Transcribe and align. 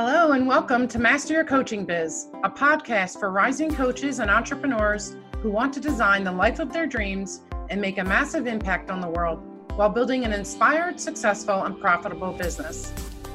Hello, 0.00 0.30
and 0.30 0.46
welcome 0.46 0.86
to 0.86 0.98
Master 1.00 1.34
Your 1.34 1.44
Coaching 1.44 1.84
Biz, 1.84 2.28
a 2.44 2.48
podcast 2.48 3.18
for 3.18 3.32
rising 3.32 3.68
coaches 3.68 4.20
and 4.20 4.30
entrepreneurs 4.30 5.16
who 5.38 5.50
want 5.50 5.74
to 5.74 5.80
design 5.80 6.22
the 6.22 6.30
life 6.30 6.60
of 6.60 6.72
their 6.72 6.86
dreams 6.86 7.40
and 7.68 7.80
make 7.80 7.98
a 7.98 8.04
massive 8.04 8.46
impact 8.46 8.92
on 8.92 9.00
the 9.00 9.08
world 9.08 9.42
while 9.74 9.88
building 9.88 10.24
an 10.24 10.32
inspired, 10.32 11.00
successful, 11.00 11.64
and 11.64 11.80
profitable 11.80 12.30
business. 12.32 12.92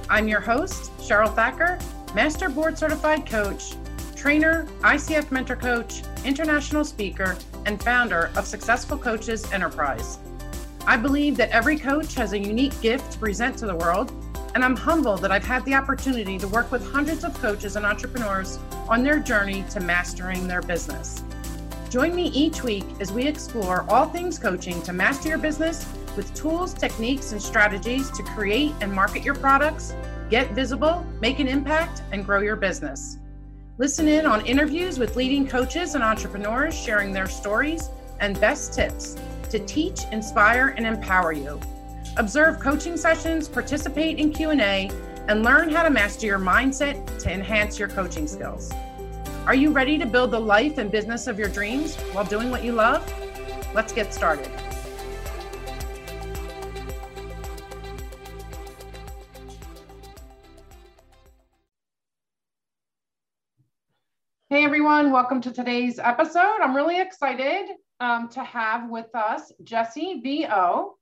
I'm 0.10 0.30
your 0.30 0.40
host, 0.40 0.98
Cheryl 1.00 1.36
Thacker, 1.36 1.80
Master 2.16 2.48
Board 2.48 2.78
Certified 2.78 3.26
Coach, 3.26 3.74
trainer, 4.16 4.66
ICF 4.84 5.32
Mentor 5.32 5.58
Coach, 5.58 6.04
international 6.24 6.86
speaker, 6.86 7.36
and 7.66 7.84
founder 7.84 8.32
of 8.38 8.48
Successful 8.48 8.98
Coaches 8.98 9.52
Enterprise. 9.52 10.18
I 10.88 10.96
believe 10.96 11.36
that 11.36 11.50
every 11.50 11.78
coach 11.78 12.16
has 12.16 12.32
a 12.32 12.40
unique 12.40 12.80
gift 12.80 13.12
to 13.12 13.20
present 13.20 13.58
to 13.58 13.66
the 13.66 13.76
world, 13.76 14.14
and 14.56 14.64
I'm 14.64 14.76
humbled 14.76 15.22
that 15.22 15.32
I've 15.32 15.46
had 15.46 15.66
the 15.66 15.74
opportunity 15.74 16.38
to 16.38 16.48
work 16.48 16.72
with 16.72 16.86
hundreds 16.92 17.24
of 17.24 17.34
coaches 17.42 17.76
and 17.76 17.86
entrepreneurs 17.86 18.60
on 18.88 19.04
their 19.04 19.20
journey 19.20 19.66
to 19.72 19.80
mastering 19.80 20.48
their 20.48 20.62
business. 20.62 21.24
Join 21.90 22.16
me 22.16 22.28
each 22.28 22.64
week 22.64 22.86
as 23.00 23.12
we 23.12 23.26
explore 23.26 23.86
all 23.90 24.08
things 24.08 24.38
coaching 24.38 24.82
to 24.84 24.94
master 24.94 25.30
your 25.30 25.38
business 25.38 25.88
with 26.16 26.34
tools, 26.34 26.74
techniques, 26.74 27.32
and 27.32 27.42
strategies 27.42 28.12
to 28.12 28.24
create 28.24 28.74
and 28.82 28.92
market 28.92 29.24
your 29.24 29.36
products, 29.36 29.96
get 30.30 30.52
visible, 30.52 31.06
make 31.22 31.40
an 31.40 31.48
impact, 31.48 32.04
and 32.12 32.26
grow 32.26 32.40
your 32.40 32.56
business. 32.56 33.18
Listen 33.80 34.08
in 34.08 34.26
on 34.26 34.46
interviews 34.46 35.00
with 35.00 35.16
leading 35.16 35.48
coaches 35.48 35.96
and 35.96 36.04
entrepreneurs 36.04 36.76
sharing 36.76 37.12
their 37.12 37.28
stories 37.28 37.90
and 38.20 38.40
best 38.40 38.74
tips 38.74 39.18
to 39.50 39.60
teach, 39.60 40.02
inspire, 40.12 40.76
and 40.78 40.86
empower 40.86 41.32
you. 41.32 41.60
Observe 42.18 42.60
coaching 42.60 42.96
sessions, 42.96 43.50
participate 43.50 44.20
in 44.20 44.32
Q&A, 44.32 44.92
and 45.28 45.42
learn 45.42 45.68
how 45.70 45.82
to 45.82 45.90
master 45.90 46.28
your 46.28 46.38
mindset 46.38 47.18
to 47.18 47.34
enhance 47.34 47.80
your 47.80 47.88
coaching 47.88 48.28
skills. 48.28 48.72
Are 49.48 49.56
you 49.56 49.72
ready 49.72 49.98
to 49.98 50.06
build 50.06 50.30
the 50.30 50.40
life 50.40 50.78
and 50.78 50.92
business 50.92 51.26
of 51.26 51.40
your 51.40 51.50
dreams 51.50 51.96
while 52.12 52.24
doing 52.24 52.52
what 52.52 52.64
you 52.64 52.74
love? 52.74 53.02
Let's 53.74 53.92
get 53.92 54.14
started. 54.14 54.48
Hey 64.50 64.64
everyone, 64.64 65.12
welcome 65.12 65.42
to 65.42 65.52
today's 65.52 65.98
episode. 65.98 66.60
I'm 66.62 66.76
really 66.76 67.02
excited 67.02 67.72
um, 68.00 68.30
to 68.30 68.44
have 68.44 68.88
with 68.88 69.14
us 69.16 69.52
Jesse 69.64 70.22
VO. 70.24 70.94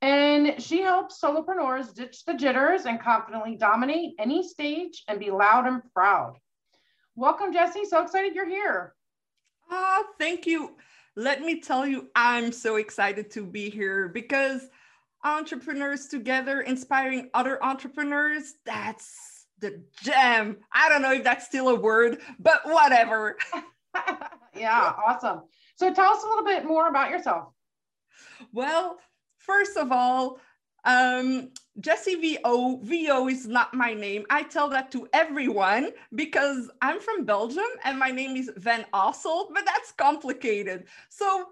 And 0.00 0.62
she 0.62 0.80
helps 0.80 1.20
solopreneurs 1.20 1.92
ditch 1.92 2.24
the 2.24 2.34
jitters 2.34 2.84
and 2.84 3.00
confidently 3.00 3.56
dominate 3.56 4.14
any 4.18 4.46
stage 4.46 5.02
and 5.08 5.18
be 5.18 5.30
loud 5.30 5.66
and 5.66 5.82
proud. 5.92 6.36
Welcome, 7.16 7.52
Jesse. 7.52 7.84
So 7.84 8.02
excited 8.02 8.34
you're 8.34 8.48
here. 8.48 8.94
Ah, 9.70 10.04
thank 10.18 10.46
you. 10.46 10.76
Let 11.16 11.42
me 11.42 11.60
tell 11.60 11.84
you, 11.84 12.08
I'm 12.14 12.52
so 12.52 12.76
excited 12.76 13.30
to 13.32 13.44
be 13.44 13.70
here 13.70 14.08
because 14.08 14.68
entrepreneurs 15.24 16.06
together, 16.06 16.60
inspiring 16.60 17.28
other 17.34 17.62
entrepreneurs, 17.62 18.54
that's 18.64 19.46
the 19.58 19.82
gem. 20.02 20.58
I 20.72 20.88
don't 20.88 21.02
know 21.02 21.12
if 21.12 21.24
that's 21.24 21.46
still 21.46 21.68
a 21.70 21.74
word, 21.74 22.20
but 22.38 22.60
whatever. 22.64 23.36
yeah, 24.56 24.92
awesome. 25.06 25.42
So 25.76 25.92
tell 25.92 26.12
us 26.12 26.22
a 26.22 26.28
little 26.28 26.44
bit 26.44 26.64
more 26.64 26.88
about 26.88 27.10
yourself. 27.10 27.48
Well, 28.52 28.98
first 29.48 29.76
of 29.76 29.90
all, 29.90 30.38
um, 30.84 31.50
Jessie 31.80 32.14
VO, 32.14 32.80
VO 32.82 33.28
is 33.28 33.46
not 33.46 33.74
my 33.74 33.94
name. 33.94 34.24
I 34.30 34.42
tell 34.44 34.68
that 34.68 34.92
to 34.92 35.08
everyone 35.12 35.90
because 36.14 36.70
I'm 36.82 37.00
from 37.00 37.24
Belgium 37.24 37.66
and 37.84 37.98
my 37.98 38.10
name 38.10 38.36
is 38.36 38.50
Van 38.56 38.84
Asselt, 38.92 39.48
but 39.52 39.64
that's 39.64 39.92
complicated. 39.92 40.84
So 41.08 41.46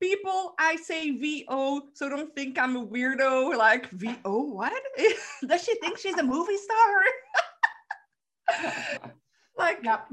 people, 0.00 0.54
I 0.58 0.76
say 0.76 1.10
VO, 1.12 1.82
so 1.92 2.08
don't 2.08 2.34
think 2.34 2.58
I'm 2.58 2.76
a 2.76 2.86
weirdo. 2.86 3.56
Like, 3.56 3.90
VO, 3.90 4.16
what? 4.24 4.72
Does 5.46 5.64
she 5.64 5.74
think 5.76 5.98
she's 5.98 6.18
a 6.18 6.22
movie 6.22 6.56
star? 6.56 7.02
like, 9.56 9.80
yep. 9.82 10.08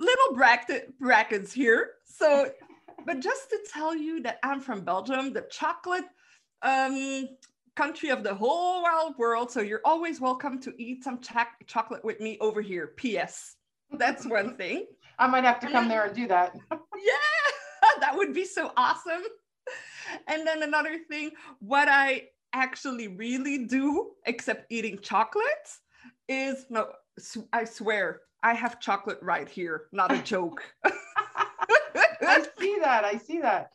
little 0.00 0.34
bracket, 0.34 0.98
brackets 0.98 1.52
here. 1.52 1.92
So 2.04 2.50
but 3.06 3.20
just 3.20 3.48
to 3.50 3.58
tell 3.72 3.94
you 3.94 4.20
that 4.22 4.40
I'm 4.42 4.60
from 4.60 4.80
Belgium, 4.80 5.32
the 5.32 5.46
chocolate 5.48 6.06
um, 6.62 7.28
country 7.76 8.08
of 8.08 8.22
the 8.22 8.34
whole 8.34 8.82
wild 8.82 9.16
world. 9.18 9.50
So 9.50 9.60
you're 9.60 9.82
always 9.84 10.20
welcome 10.20 10.60
to 10.62 10.72
eat 10.78 11.04
some 11.04 11.20
ch- 11.20 11.66
chocolate 11.66 12.04
with 12.04 12.20
me 12.20 12.38
over 12.40 12.60
here. 12.60 12.88
P.S. 12.96 13.56
That's 13.92 14.26
one 14.26 14.56
thing. 14.56 14.86
I 15.18 15.26
might 15.26 15.44
have 15.44 15.60
to 15.60 15.70
come 15.70 15.88
there 15.88 16.04
and 16.04 16.14
do 16.14 16.26
that. 16.28 16.54
yeah, 16.70 16.78
that 18.00 18.16
would 18.16 18.34
be 18.34 18.44
so 18.44 18.72
awesome. 18.76 19.22
And 20.28 20.46
then 20.46 20.62
another 20.62 20.98
thing, 21.08 21.30
what 21.60 21.88
I 21.88 22.28
actually 22.52 23.08
really 23.08 23.66
do, 23.66 24.12
except 24.26 24.70
eating 24.70 24.98
chocolate, 25.00 25.44
is 26.28 26.66
no, 26.70 26.88
I 27.52 27.64
swear, 27.64 28.20
I 28.42 28.54
have 28.54 28.78
chocolate 28.78 29.18
right 29.22 29.48
here, 29.48 29.86
not 29.92 30.12
a 30.12 30.18
joke. 30.22 30.62
I 32.22 32.46
see 32.58 32.78
that. 32.80 33.04
I 33.04 33.16
see 33.18 33.40
that. 33.40 33.70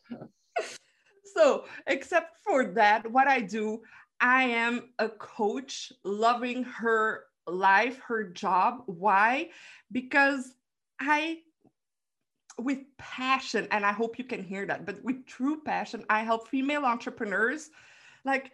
So, 1.34 1.64
except 1.86 2.38
for 2.44 2.64
that, 2.64 3.10
what 3.10 3.28
I 3.28 3.40
do, 3.40 3.82
I 4.20 4.44
am 4.44 4.90
a 4.98 5.08
coach 5.08 5.92
loving 6.04 6.64
her 6.64 7.24
life, 7.46 7.98
her 8.00 8.24
job. 8.24 8.82
Why? 8.86 9.50
Because 9.90 10.54
I, 11.00 11.38
with 12.58 12.80
passion, 12.98 13.66
and 13.70 13.84
I 13.84 13.92
hope 13.92 14.18
you 14.18 14.24
can 14.24 14.42
hear 14.42 14.66
that, 14.66 14.86
but 14.86 15.02
with 15.02 15.26
true 15.26 15.60
passion, 15.62 16.04
I 16.08 16.22
help 16.22 16.48
female 16.48 16.84
entrepreneurs 16.84 17.70
like 18.24 18.52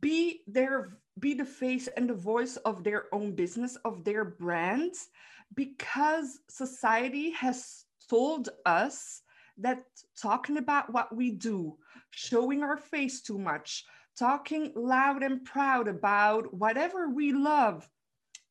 be 0.00 0.42
their 0.46 0.98
be 1.18 1.34
the 1.34 1.44
face 1.44 1.88
and 1.96 2.08
the 2.08 2.14
voice 2.14 2.56
of 2.58 2.84
their 2.84 3.12
own 3.12 3.32
business 3.32 3.76
of 3.84 4.04
their 4.04 4.24
brands 4.24 5.08
because 5.54 6.38
society 6.48 7.30
has 7.30 7.86
told 8.08 8.50
us 8.66 9.22
that 9.56 9.84
talking 10.20 10.58
about 10.58 10.92
what 10.92 11.14
we 11.14 11.30
do, 11.30 11.76
showing 12.10 12.62
our 12.62 12.76
face 12.76 13.20
too 13.20 13.38
much, 13.38 13.84
talking 14.18 14.72
loud 14.74 15.22
and 15.22 15.44
proud 15.44 15.88
about 15.88 16.52
whatever 16.52 17.08
we 17.08 17.32
love 17.32 17.88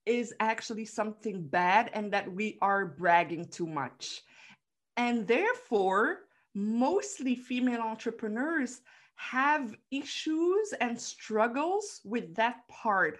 is 0.05 0.33
actually 0.39 0.85
something 0.85 1.45
bad 1.45 1.89
and 1.93 2.13
that 2.13 2.31
we 2.31 2.57
are 2.61 2.85
bragging 2.85 3.45
too 3.45 3.67
much. 3.67 4.21
And 4.95 5.27
therefore, 5.27 6.21
mostly 6.55 7.35
female 7.35 7.81
entrepreneurs 7.81 8.81
have 9.15 9.75
issues 9.91 10.73
and 10.79 10.99
struggles 10.99 12.01
with 12.05 12.35
that 12.35 12.67
part. 12.69 13.19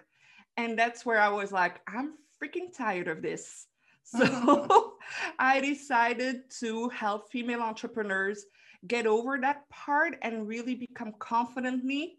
And 0.56 0.78
that's 0.78 1.04
where 1.04 1.20
I 1.20 1.28
was 1.28 1.52
like, 1.52 1.80
I'm 1.86 2.14
freaking 2.42 2.74
tired 2.76 3.08
of 3.08 3.20
this. 3.22 3.66
So 4.02 4.96
I 5.38 5.60
decided 5.60 6.50
to 6.60 6.88
help 6.88 7.30
female 7.30 7.60
entrepreneurs 7.60 8.44
get 8.86 9.06
over 9.06 9.38
that 9.38 9.68
part 9.70 10.16
and 10.22 10.46
really 10.46 10.74
become 10.74 11.12
confidently 11.18 12.18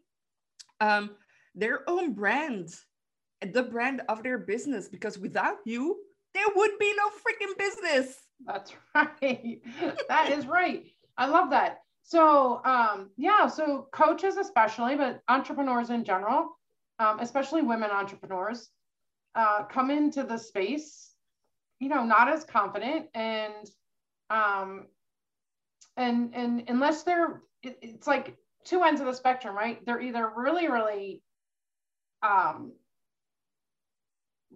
um, 0.81 1.11
their 1.55 1.89
own 1.89 2.13
brand, 2.13 2.69
the 3.41 3.63
brand 3.63 4.01
of 4.09 4.23
their 4.23 4.37
business. 4.37 4.87
Because 4.87 5.17
without 5.17 5.57
you, 5.65 5.97
there 6.33 6.47
would 6.55 6.77
be 6.79 6.93
no 6.95 7.09
freaking 7.09 7.57
business. 7.57 8.15
That's 8.45 8.73
right. 8.95 9.61
that 10.07 10.31
is 10.31 10.45
right. 10.45 10.85
I 11.17 11.27
love 11.27 11.49
that. 11.51 11.81
So, 12.03 12.61
um, 12.65 13.11
yeah, 13.17 13.47
so 13.47 13.87
coaches, 13.91 14.37
especially, 14.37 14.95
but 14.95 15.21
entrepreneurs 15.27 15.89
in 15.91 16.03
general, 16.03 16.57
um, 16.97 17.19
especially 17.19 17.61
women 17.61 17.91
entrepreneurs, 17.91 18.69
uh, 19.35 19.63
come 19.65 19.91
into 19.91 20.23
the 20.23 20.37
space 20.37 21.09
you 21.79 21.89
know 21.89 22.03
not 22.03 22.29
as 22.29 22.43
confident 22.43 23.07
and 23.13 23.69
um 24.29 24.85
and 25.99 26.33
and 26.33 26.63
unless 26.67 27.03
they're 27.03 27.41
it, 27.61 27.77
it's 27.81 28.07
like 28.07 28.35
two 28.65 28.83
ends 28.83 29.01
of 29.01 29.07
the 29.07 29.13
spectrum 29.13 29.55
right 29.55 29.85
they're 29.85 30.01
either 30.01 30.31
really 30.35 30.67
really 30.67 31.21
um 32.23 32.71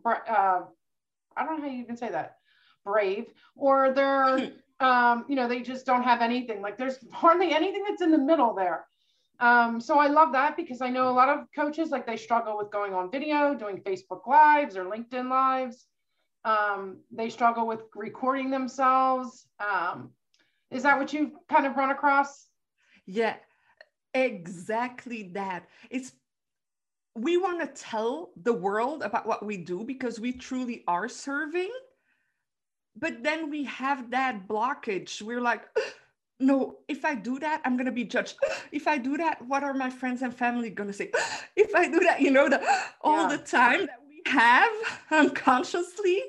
uh, 0.05 0.61
i 1.37 1.45
don't 1.45 1.57
know 1.57 1.63
how 1.63 1.71
you 1.71 1.81
even 1.81 1.97
say 1.97 2.09
that 2.09 2.37
brave 2.83 3.25
or 3.55 3.93
they're 3.93 4.51
um 4.79 5.25
you 5.27 5.35
know 5.35 5.47
they 5.47 5.61
just 5.61 5.85
don't 5.85 6.03
have 6.03 6.21
anything 6.21 6.61
like 6.61 6.77
there's 6.77 6.97
hardly 7.11 7.51
anything 7.51 7.83
that's 7.87 8.01
in 8.01 8.11
the 8.11 8.17
middle 8.17 8.55
there 8.55 8.85
um, 9.39 9.81
so 9.81 9.99
I 9.99 10.07
love 10.07 10.31
that 10.33 10.55
because 10.55 10.81
I 10.81 10.89
know 10.89 11.09
a 11.09 11.11
lot 11.11 11.27
of 11.27 11.47
coaches 11.55 11.89
like 11.89 12.05
they 12.05 12.15
struggle 12.15 12.57
with 12.57 12.71
going 12.71 12.93
on 12.93 13.11
video, 13.11 13.53
doing 13.53 13.81
Facebook 13.81 14.25
lives 14.27 14.77
or 14.77 14.85
LinkedIn 14.85 15.29
lives. 15.29 15.85
Um, 16.45 16.99
they 17.11 17.29
struggle 17.29 17.67
with 17.67 17.81
recording 17.95 18.49
themselves. 18.51 19.47
Um, 19.59 20.11
is 20.73 20.83
that 20.83 20.97
what 20.97 21.13
you've 21.13 21.31
kind 21.49 21.65
of 21.65 21.75
run 21.75 21.91
across? 21.91 22.47
Yeah, 23.05 23.35
exactly 24.13 25.31
that. 25.33 25.67
It's 25.89 26.13
we 27.15 27.37
want 27.37 27.61
to 27.61 27.81
tell 27.81 28.31
the 28.41 28.53
world 28.53 29.03
about 29.03 29.27
what 29.27 29.45
we 29.45 29.57
do 29.57 29.83
because 29.83 30.19
we 30.19 30.31
truly 30.31 30.83
are 30.87 31.07
serving. 31.07 31.69
But 32.95 33.23
then 33.23 33.49
we 33.49 33.63
have 33.65 34.11
that 34.11 34.47
blockage. 34.47 35.21
We're 35.21 35.41
like, 35.41 35.63
no, 36.39 36.77
if 36.87 37.05
I 37.05 37.15
do 37.15 37.39
that, 37.39 37.61
I'm 37.65 37.75
going 37.75 37.85
to 37.85 37.91
be 37.91 38.03
judged. 38.03 38.35
If 38.71 38.87
I 38.87 38.97
do 38.97 39.17
that, 39.17 39.41
what 39.47 39.63
are 39.63 39.73
my 39.73 39.89
friends 39.89 40.21
and 40.23 40.35
family 40.35 40.69
going 40.69 40.87
to 40.87 40.93
say? 40.93 41.11
If 41.55 41.75
I 41.75 41.87
do 41.87 41.99
that, 41.99 42.21
you 42.21 42.31
know, 42.31 42.49
the, 42.49 42.61
all 43.01 43.29
yeah. 43.29 43.37
the 43.37 43.43
time 43.43 43.81
that 43.81 43.99
we 44.07 44.21
have 44.31 44.71
unconsciously, 45.11 46.23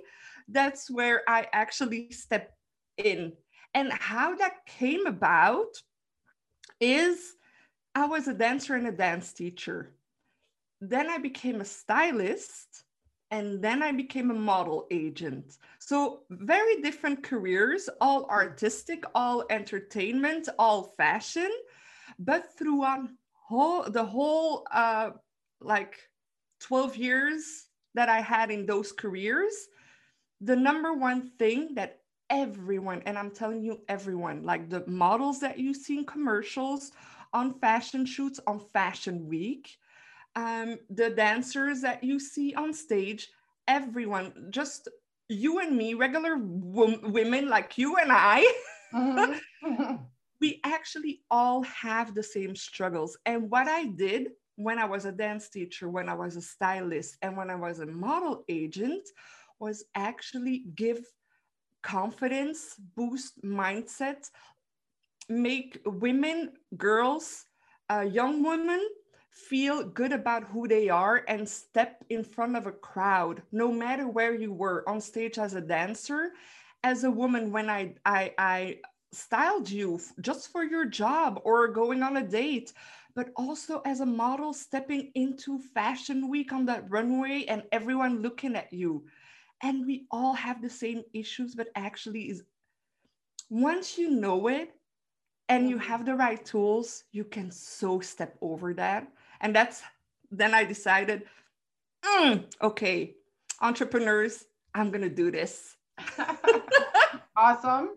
that's 0.49 0.91
where 0.91 1.23
I 1.26 1.46
actually 1.52 2.11
step 2.11 2.55
in. 2.99 3.32
And 3.75 3.93
how 3.93 4.37
that 4.37 4.67
came 4.67 5.06
about 5.06 5.75
is 6.81 7.35
I 7.94 8.06
was 8.06 8.29
a 8.29 8.35
dancer 8.35 8.75
and 8.75 8.87
a 8.87 8.93
dance 8.93 9.32
teacher. 9.32 9.94
Then 10.81 11.09
I 11.09 11.19
became 11.19 11.61
a 11.61 11.65
stylist 11.65 12.85
and 13.31 13.62
then 13.62 13.82
I 13.82 13.91
became 13.91 14.31
a 14.31 14.35
model 14.35 14.87
agent. 14.91 15.59
So, 15.81 16.21
very 16.31 16.82
different 16.82 17.25
careers, 17.25 17.88
all 18.00 18.26
artistic, 18.26 19.05
all 19.15 19.44
entertainment, 19.50 20.49
all 20.59 20.94
fashion, 20.97 21.50
but 22.19 22.56
throughout 22.56 23.09
whole, 23.32 23.82
the 23.91 24.05
whole 24.05 24.67
uh, 24.70 25.11
like 25.61 25.99
12 26.61 26.97
years 26.97 27.67
that 27.94 28.09
I 28.09 28.20
had 28.20 28.50
in 28.50 28.67
those 28.67 28.93
careers, 28.93 29.55
the 30.41 30.56
number 30.56 30.93
one 30.93 31.31
thing 31.38 31.75
that 31.75 31.99
everyone, 32.31 33.03
and 33.06 33.19
I'm 33.19 33.31
telling 33.31 33.62
you, 33.62 33.81
everyone, 33.88 34.43
like 34.43 34.69
the 34.69 34.85
models 34.87 35.41
that 35.41 35.59
you 35.59 35.75
see 35.75 35.99
in 35.99 36.05
commercials, 36.05 36.93
on 37.32 37.59
fashion 37.59 38.06
shoots, 38.06 38.41
on 38.47 38.61
fashion 38.73 39.26
week, 39.26 39.76
um, 40.37 40.79
the 40.91 41.11
dancers 41.11 41.81
that 41.82 42.03
you 42.03 42.19
see 42.19 42.55
on 42.55 42.73
stage, 42.73 43.29
everyone, 43.69 44.49
just 44.50 44.88
you 45.29 45.59
and 45.59 45.76
me, 45.76 45.94
regular 45.94 46.37
women 46.38 47.49
like 47.49 47.79
you 47.79 47.97
and 47.97 48.11
I, 48.12 48.44
mm-hmm. 48.93 49.97
we 50.41 50.61
actually 50.65 51.23
all 51.31 51.62
have 51.62 52.15
the 52.15 52.23
same 52.23 52.55
struggles. 52.55 53.17
And 53.27 53.50
what 53.50 53.69
I 53.69 53.87
did 53.87 54.29
when 54.56 54.79
I 54.79 54.85
was 54.85 55.05
a 55.05 55.12
dance 55.12 55.49
teacher, 55.49 55.88
when 55.88 56.09
I 56.09 56.15
was 56.15 56.37
a 56.37 56.43
stylist, 56.43 57.17
and 57.23 57.37
when 57.37 57.50
I 57.50 57.55
was 57.55 57.81
a 57.81 57.87
model 57.87 58.44
agent 58.49 59.09
was 59.59 59.85
actually 59.94 60.65
give 60.75 61.05
confidence, 61.84 62.75
boost 62.96 63.40
mindset, 63.44 64.31
make 65.28 65.81
women, 65.84 66.52
girls, 66.76 67.44
uh, 67.92 68.00
young 68.00 68.42
women 68.42 68.81
feel 69.31 69.84
good 69.84 70.12
about 70.12 70.44
who 70.44 70.66
they 70.66 70.88
are 70.88 71.25
and 71.28 71.48
step 71.48 72.04
in 72.08 72.25
front 72.25 72.56
of 72.56 72.66
a 72.66 72.72
crowd, 72.72 73.42
no 73.52 73.70
matter 73.70 74.08
where 74.08 74.34
you 74.34 74.52
were 74.52 74.88
on 74.88 75.00
stage 75.00 75.38
as 75.38 75.54
a 75.54 75.60
dancer. 75.60 76.32
As 76.82 77.04
a 77.04 77.10
woman, 77.10 77.52
when 77.52 77.69
I, 77.69 77.94
I, 78.04 78.32
I 78.38 78.78
styled 79.12 79.70
you 79.70 80.00
just 80.20 80.52
for 80.52 80.64
your 80.64 80.84
job 80.86 81.40
or 81.44 81.69
going 81.69 82.02
on 82.02 82.16
a 82.16 82.26
date, 82.26 82.72
but 83.14 83.31
also 83.36 83.81
as 83.84 84.00
a 84.00 84.06
model 84.06 84.52
stepping 84.52 85.10
into 85.14 85.58
fashion 85.58 86.28
week 86.28 86.52
on 86.52 86.66
that 86.66 86.90
runway 86.90 87.44
and 87.48 87.62
everyone 87.72 88.22
looking 88.22 88.56
at 88.56 88.72
you. 88.72 89.04
And 89.62 89.87
we 89.87 90.06
all 90.11 90.35
have 90.35 90.61
the 90.61 90.71
same 90.71 91.03
issues, 91.12 91.55
but 91.55 91.69
actually 91.75 92.31
is 92.31 92.43
once 93.51 93.97
you 93.99 94.11
know 94.11 94.49
it 94.49 94.71
and 95.49 95.69
you 95.69 95.79
have 95.79 96.05
the 96.05 96.15
right 96.15 96.45
tools, 96.45 97.05
you 97.12 97.25
can 97.25 97.51
so 97.51 98.01
step 98.01 98.37
over 98.41 98.75
that 98.75 99.09
and 99.41 99.55
that's 99.55 99.83
then 100.31 100.55
I 100.55 100.65
decided, 100.65 101.25
mm, 102.05 102.45
okay, 102.61 103.15
entrepreneurs, 103.61 104.47
I'm 104.75 104.91
gonna 104.91 105.09
do 105.09 105.31
this. 105.31 105.77
awesome. 107.37 107.91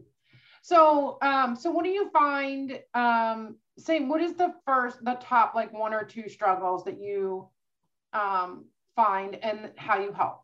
So, 0.62 1.18
um, 1.22 1.56
so 1.56 1.72
what 1.72 1.86
do 1.86 1.90
you 1.90 2.10
find? 2.12 2.80
Um, 2.94 3.56
say, 3.80 4.02
what 4.02 4.22
is 4.22 4.34
the 4.34 4.54
first, 4.66 5.04
the 5.04 5.18
top 5.22 5.56
like 5.56 5.72
one 5.72 5.94
or 5.94 6.04
two 6.04 6.28
struggles 6.28 6.84
that 6.84 7.00
you 7.02 7.48
um, 8.14 8.66
find, 8.96 9.36
and 9.36 9.72
how 9.78 10.00
you 10.00 10.12
help? 10.12 10.42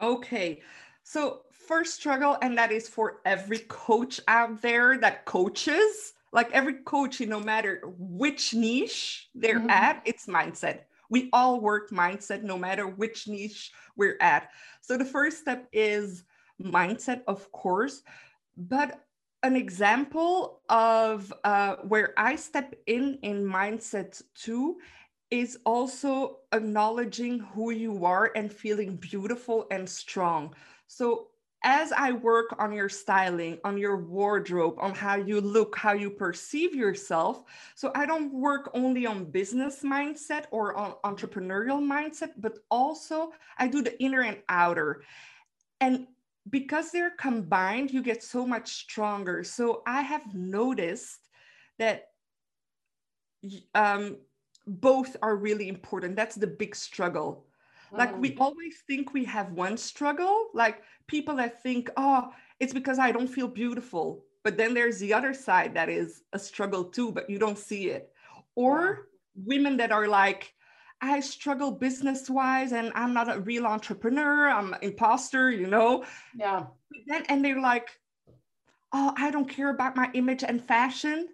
Okay, 0.00 0.60
so 1.02 1.42
first 1.50 1.94
struggle, 1.94 2.36
and 2.42 2.56
that 2.58 2.70
is 2.70 2.88
for 2.88 3.20
every 3.24 3.60
coach 3.68 4.20
out 4.28 4.60
there 4.60 4.98
that 4.98 5.24
coaches 5.24 6.12
like 6.36 6.52
every 6.52 6.74
coach, 6.84 7.20
no 7.20 7.40
matter 7.40 7.80
which 7.98 8.52
niche 8.52 9.30
they're 9.34 9.58
mm-hmm. 9.58 9.70
at, 9.70 10.02
it's 10.04 10.26
mindset. 10.26 10.80
We 11.08 11.30
all 11.32 11.60
work 11.60 11.90
mindset 11.90 12.42
no 12.42 12.58
matter 12.58 12.86
which 12.86 13.26
niche 13.26 13.72
we're 13.96 14.18
at. 14.20 14.50
So 14.82 14.98
the 14.98 15.04
first 15.04 15.38
step 15.38 15.66
is 15.72 16.24
mindset, 16.62 17.22
of 17.26 17.50
course, 17.52 18.02
but 18.56 19.00
an 19.42 19.56
example 19.56 20.60
of 20.68 21.32
uh, 21.44 21.76
where 21.76 22.12
I 22.18 22.36
step 22.36 22.74
in 22.86 23.18
in 23.22 23.44
mindset 23.44 24.20
too 24.34 24.76
is 25.30 25.58
also 25.64 26.38
acknowledging 26.52 27.40
who 27.40 27.70
you 27.70 28.04
are 28.04 28.30
and 28.36 28.52
feeling 28.52 28.96
beautiful 28.96 29.66
and 29.70 29.88
strong. 29.88 30.54
So 30.86 31.28
as 31.64 31.90
I 31.90 32.12
work 32.12 32.54
on 32.60 32.72
your 32.72 32.88
styling, 32.88 33.58
on 33.64 33.76
your 33.76 33.96
wardrobe, 33.96 34.76
on 34.78 34.94
how 34.94 35.16
you 35.16 35.40
look, 35.40 35.76
how 35.76 35.94
you 35.94 36.10
perceive 36.10 36.74
yourself, 36.74 37.42
so 37.74 37.90
I 37.94 38.06
don't 38.06 38.32
work 38.32 38.70
only 38.72 39.04
on 39.04 39.24
business 39.24 39.82
mindset 39.82 40.44
or 40.52 40.76
on 40.76 40.94
entrepreneurial 41.04 41.80
mindset, 41.80 42.32
but 42.38 42.58
also 42.70 43.32
I 43.58 43.66
do 43.66 43.82
the 43.82 44.00
inner 44.00 44.22
and 44.22 44.38
outer. 44.48 45.02
And 45.80 46.06
because 46.50 46.92
they're 46.92 47.10
combined, 47.10 47.90
you 47.90 48.02
get 48.02 48.22
so 48.22 48.46
much 48.46 48.68
stronger. 48.68 49.42
So 49.42 49.82
I 49.86 50.02
have 50.02 50.34
noticed 50.34 51.18
that 51.78 52.10
um, 53.74 54.18
both 54.66 55.16
are 55.22 55.36
really 55.36 55.68
important. 55.68 56.16
That's 56.16 56.36
the 56.36 56.46
big 56.46 56.74
struggle 56.74 57.46
like 57.92 58.18
we 58.18 58.30
mm. 58.30 58.40
always 58.40 58.78
think 58.86 59.12
we 59.12 59.24
have 59.24 59.52
one 59.52 59.76
struggle, 59.76 60.48
like 60.54 60.82
people 61.06 61.36
that 61.36 61.62
think, 61.62 61.90
oh, 61.96 62.32
it's 62.60 62.72
because 62.72 62.98
I 62.98 63.12
don't 63.12 63.28
feel 63.28 63.48
beautiful. 63.48 64.24
But 64.42 64.56
then 64.56 64.74
there's 64.74 64.98
the 64.98 65.12
other 65.12 65.34
side 65.34 65.74
that 65.74 65.88
is 65.88 66.22
a 66.32 66.38
struggle 66.38 66.84
too, 66.84 67.12
but 67.12 67.28
you 67.28 67.38
don't 67.38 67.58
see 67.58 67.88
it. 67.88 68.12
Or 68.54 69.08
yeah. 69.34 69.42
women 69.44 69.76
that 69.78 69.92
are 69.92 70.08
like, 70.08 70.52
I 71.00 71.20
struggle 71.20 71.72
business 71.72 72.30
wise 72.30 72.72
and 72.72 72.90
I'm 72.94 73.12
not 73.12 73.34
a 73.34 73.40
real 73.40 73.66
entrepreneur, 73.66 74.48
I'm 74.48 74.72
an 74.72 74.78
imposter, 74.82 75.50
you 75.50 75.66
know? 75.66 76.04
Yeah. 76.34 76.66
Then, 77.06 77.24
and 77.28 77.44
they're 77.44 77.60
like, 77.60 77.90
oh, 78.92 79.12
I 79.16 79.30
don't 79.30 79.48
care 79.48 79.70
about 79.70 79.96
my 79.96 80.10
image 80.14 80.42
and 80.42 80.62
fashion. 80.62 81.28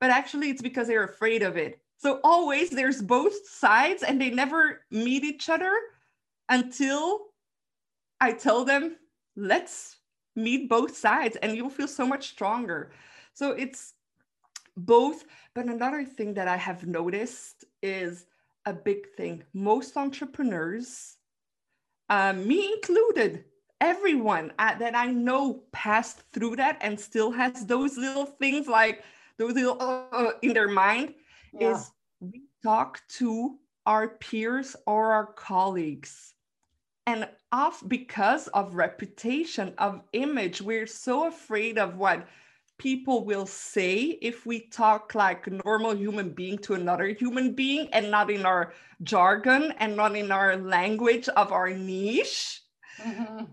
But 0.00 0.10
actually, 0.10 0.50
it's 0.50 0.62
because 0.62 0.88
they're 0.88 1.04
afraid 1.04 1.42
of 1.42 1.56
it. 1.56 1.80
So 1.98 2.20
always 2.22 2.70
there's 2.70 3.00
both 3.00 3.48
sides 3.48 4.02
and 4.02 4.20
they 4.20 4.30
never 4.30 4.82
meet 4.90 5.24
each 5.24 5.48
other 5.48 5.72
until 6.48 7.20
I 8.20 8.32
tell 8.32 8.64
them, 8.64 8.96
let's 9.36 9.96
meet 10.36 10.68
both 10.68 10.96
sides 10.96 11.36
and 11.36 11.56
you'll 11.56 11.70
feel 11.70 11.88
so 11.88 12.06
much 12.06 12.28
stronger. 12.28 12.92
So 13.32 13.52
it's 13.52 13.94
both. 14.76 15.24
But 15.54 15.66
another 15.66 16.04
thing 16.04 16.34
that 16.34 16.48
I 16.48 16.56
have 16.56 16.86
noticed 16.86 17.64
is 17.82 18.26
a 18.66 18.72
big 18.72 19.10
thing. 19.16 19.44
Most 19.52 19.96
entrepreneurs, 19.96 21.16
uh, 22.08 22.32
me 22.32 22.72
included, 22.72 23.44
everyone 23.80 24.52
uh, 24.58 24.74
that 24.78 24.94
I 24.94 25.06
know 25.06 25.64
passed 25.72 26.22
through 26.32 26.56
that 26.56 26.78
and 26.80 26.98
still 26.98 27.30
has 27.32 27.66
those 27.66 27.96
little 27.96 28.26
things 28.26 28.66
like 28.66 29.04
those 29.36 29.54
little 29.54 29.76
uh, 29.80 30.06
uh 30.12 30.30
in 30.42 30.54
their 30.54 30.68
mind 30.68 31.14
yeah. 31.58 31.72
is 31.72 31.90
we 32.20 32.42
talk 32.62 33.00
to 33.08 33.56
our 33.86 34.08
peers 34.08 34.76
or 34.86 35.12
our 35.12 35.26
colleagues 35.26 36.34
and 37.06 37.28
off 37.52 37.82
because 37.86 38.48
of 38.48 38.74
reputation 38.74 39.74
of 39.78 40.02
image 40.12 40.62
we're 40.62 40.86
so 40.86 41.26
afraid 41.28 41.78
of 41.78 41.96
what 41.96 42.26
people 42.78 43.24
will 43.24 43.46
say 43.46 44.18
if 44.20 44.46
we 44.46 44.60
talk 44.60 45.14
like 45.14 45.46
normal 45.64 45.94
human 45.94 46.30
being 46.30 46.58
to 46.58 46.74
another 46.74 47.06
human 47.08 47.54
being 47.54 47.88
and 47.92 48.10
not 48.10 48.30
in 48.30 48.44
our 48.44 48.72
jargon 49.02 49.72
and 49.78 49.96
not 49.96 50.16
in 50.16 50.32
our 50.32 50.56
language 50.56 51.28
of 51.28 51.52
our 51.52 51.70
niche 51.70 52.62
mm-hmm. 53.00 53.44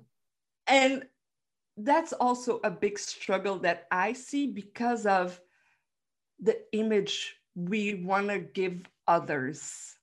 and 0.67 1.05
that's 1.77 2.13
also 2.13 2.59
a 2.63 2.71
big 2.71 2.97
struggle 2.97 3.59
that 3.59 3.85
i 3.91 4.13
see 4.13 4.47
because 4.47 5.05
of 5.05 5.39
the 6.39 6.57
image 6.71 7.35
we 7.55 7.95
want 7.95 8.29
to 8.29 8.39
give 8.39 8.81
others 9.07 9.95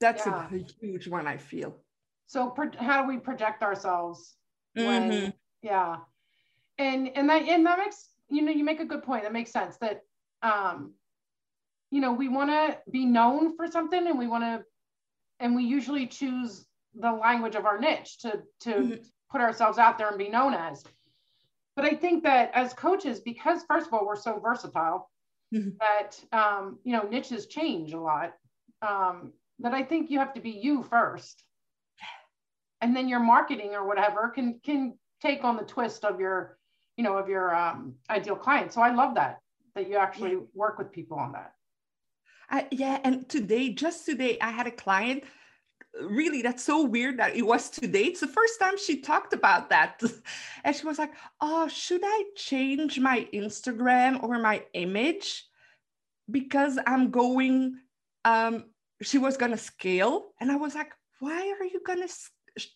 that's 0.00 0.26
yeah. 0.26 0.46
a 0.52 0.58
huge 0.80 1.08
one 1.08 1.26
i 1.26 1.36
feel 1.36 1.76
so 2.26 2.54
how 2.78 3.02
do 3.02 3.08
we 3.08 3.18
project 3.18 3.62
ourselves 3.62 4.34
when 4.74 5.10
mm-hmm. 5.10 5.30
yeah 5.62 5.96
and 6.78 7.10
and 7.14 7.28
that 7.28 7.42
and 7.42 7.66
that 7.66 7.78
makes 7.78 8.08
you 8.28 8.42
know 8.42 8.52
you 8.52 8.64
make 8.64 8.80
a 8.80 8.84
good 8.84 9.02
point 9.02 9.22
that 9.22 9.32
makes 9.32 9.52
sense 9.52 9.76
that 9.78 10.00
um 10.42 10.92
you 11.90 12.00
know 12.00 12.12
we 12.12 12.28
want 12.28 12.50
to 12.50 12.76
be 12.90 13.04
known 13.04 13.56
for 13.56 13.66
something 13.70 14.06
and 14.06 14.18
we 14.18 14.26
want 14.26 14.42
to 14.42 14.62
and 15.40 15.54
we 15.54 15.64
usually 15.64 16.06
choose 16.06 16.66
the 16.94 17.12
language 17.12 17.54
of 17.54 17.66
our 17.66 17.78
niche 17.78 18.18
to 18.18 18.42
to 18.60 18.70
mm-hmm. 18.70 18.94
put 19.30 19.40
ourselves 19.40 19.78
out 19.78 19.98
there 19.98 20.08
and 20.08 20.18
be 20.18 20.28
known 20.28 20.54
as 20.54 20.82
but 21.76 21.84
i 21.84 21.90
think 21.90 22.24
that 22.24 22.50
as 22.54 22.72
coaches 22.72 23.20
because 23.20 23.62
first 23.68 23.86
of 23.86 23.92
all 23.92 24.06
we're 24.06 24.16
so 24.16 24.38
versatile 24.38 25.10
mm-hmm. 25.52 25.70
that 25.80 26.18
um, 26.32 26.78
you 26.84 26.92
know 26.92 27.02
niches 27.02 27.46
change 27.46 27.92
a 27.92 27.98
lot 27.98 28.32
um, 28.82 29.32
that 29.58 29.74
i 29.74 29.82
think 29.82 30.10
you 30.10 30.18
have 30.18 30.34
to 30.34 30.40
be 30.40 30.50
you 30.50 30.82
first 30.82 31.42
and 32.80 32.94
then 32.94 33.08
your 33.08 33.20
marketing 33.20 33.70
or 33.74 33.86
whatever 33.86 34.28
can 34.28 34.60
can 34.64 34.94
take 35.22 35.44
on 35.44 35.56
the 35.56 35.62
twist 35.62 36.04
of 36.04 36.20
your 36.20 36.58
you 36.96 37.04
know 37.04 37.16
of 37.16 37.28
your 37.28 37.54
um, 37.54 37.94
ideal 38.10 38.36
client 38.36 38.72
so 38.72 38.80
i 38.80 38.92
love 38.92 39.14
that 39.14 39.38
that 39.74 39.88
you 39.88 39.96
actually 39.96 40.32
yeah. 40.32 40.38
work 40.54 40.78
with 40.78 40.92
people 40.92 41.18
on 41.18 41.32
that 41.32 41.52
uh, 42.50 42.62
yeah 42.70 42.98
and 43.04 43.28
today 43.28 43.70
just 43.70 44.04
today 44.04 44.38
i 44.40 44.50
had 44.50 44.66
a 44.66 44.70
client 44.70 45.24
really 46.02 46.42
that's 46.42 46.64
so 46.64 46.84
weird 46.84 47.18
that 47.18 47.36
it 47.36 47.46
was 47.46 47.70
today. 47.70 48.04
It's 48.04 48.20
the 48.20 48.26
first 48.26 48.58
time 48.58 48.76
she 48.78 49.00
talked 49.00 49.32
about 49.32 49.70
that. 49.70 50.00
And 50.64 50.74
she 50.74 50.86
was 50.86 50.98
like 50.98 51.12
oh 51.40 51.68
should 51.68 52.00
i 52.02 52.24
change 52.36 52.98
my 52.98 53.28
instagram 53.32 54.22
or 54.22 54.38
my 54.38 54.64
image? 54.72 55.44
Because 56.30 56.78
i'm 56.86 57.10
going 57.10 57.76
um 58.24 58.64
she 59.02 59.18
was 59.18 59.36
gonna 59.36 59.58
scale. 59.58 60.32
And 60.40 60.50
i 60.50 60.56
was 60.56 60.74
like 60.74 60.92
why 61.20 61.54
are 61.60 61.64
you 61.64 61.80
gonna 61.86 62.08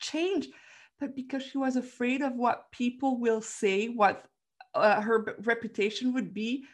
change? 0.01 0.49
But 1.01 1.15
because 1.15 1.45
she 1.45 1.59
was 1.59 1.77
afraid 1.77 2.23
of 2.23 2.35
what 2.35 2.71
people 2.73 3.21
will 3.21 3.41
say 3.41 3.89
what 3.89 4.27
uh, 4.75 5.01
her 5.01 5.37
reputation 5.45 6.13
would 6.15 6.33
be 6.35 6.65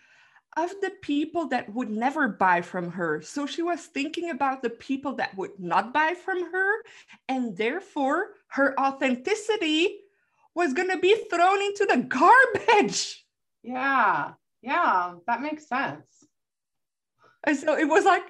of 0.56 0.70
the 0.80 0.92
people 1.02 1.48
that 1.48 1.72
would 1.74 1.90
never 1.90 2.28
buy 2.28 2.60
from 2.60 2.90
her. 2.92 3.20
So 3.22 3.46
she 3.46 3.62
was 3.62 3.86
thinking 3.86 4.30
about 4.30 4.62
the 4.62 4.70
people 4.70 5.14
that 5.16 5.36
would 5.36 5.58
not 5.58 5.92
buy 5.92 6.14
from 6.14 6.52
her. 6.52 6.84
And 7.28 7.56
therefore, 7.56 8.28
her 8.48 8.78
authenticity 8.78 10.00
was 10.54 10.72
going 10.72 10.90
to 10.90 10.98
be 10.98 11.14
thrown 11.30 11.60
into 11.62 11.86
the 11.86 11.98
garbage. 11.98 13.24
Yeah. 13.62 14.32
Yeah. 14.62 15.14
That 15.26 15.42
makes 15.42 15.66
sense. 15.68 16.06
And 17.44 17.56
so 17.56 17.76
it 17.76 17.88
was 17.88 18.04
like, 18.04 18.22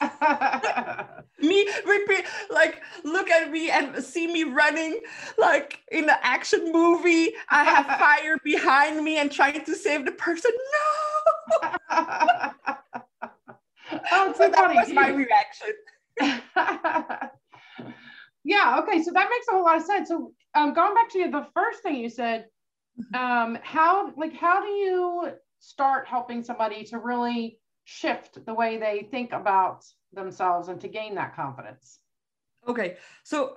no. 0.00 0.08
me 1.42 1.68
repeat 1.86 2.24
like 2.50 2.82
look 3.04 3.30
at 3.30 3.50
me 3.50 3.70
and 3.70 4.02
see 4.02 4.26
me 4.26 4.44
running 4.44 5.00
like 5.38 5.80
in 5.90 6.04
an 6.04 6.16
action 6.22 6.72
movie. 6.72 7.32
I 7.48 7.64
have 7.64 7.86
fire 7.98 8.38
behind 8.44 9.02
me 9.04 9.18
and 9.18 9.30
trying 9.30 9.64
to 9.64 9.74
save 9.74 10.04
the 10.04 10.12
person. 10.12 10.52
No! 10.72 12.50
Oh 14.12 14.32
so 14.36 14.48
that 14.48 14.74
was 14.74 14.92
my 14.92 15.08
reaction. 15.08 15.72
Yeah 18.42 18.80
okay 18.80 19.02
so 19.02 19.10
that 19.12 19.28
makes 19.28 19.46
a 19.48 19.52
whole 19.52 19.64
lot 19.64 19.76
of 19.76 19.82
sense. 19.82 20.08
So 20.08 20.32
um, 20.54 20.72
going 20.72 20.94
back 20.94 21.10
to 21.10 21.18
you. 21.18 21.30
the 21.30 21.46
first 21.54 21.82
thing 21.82 21.96
you 21.96 22.08
said 22.08 22.46
um, 23.14 23.58
how 23.62 24.12
like 24.16 24.32
how 24.34 24.62
do 24.62 24.68
you 24.68 25.32
start 25.58 26.06
helping 26.06 26.42
somebody 26.42 26.84
to 26.84 26.98
really 26.98 27.59
shift 27.90 28.44
the 28.46 28.54
way 28.54 28.78
they 28.78 29.08
think 29.10 29.32
about 29.32 29.84
themselves 30.12 30.68
and 30.68 30.80
to 30.80 30.88
gain 30.88 31.16
that 31.16 31.34
confidence? 31.34 31.98
Okay, 32.68 32.96
so 33.24 33.56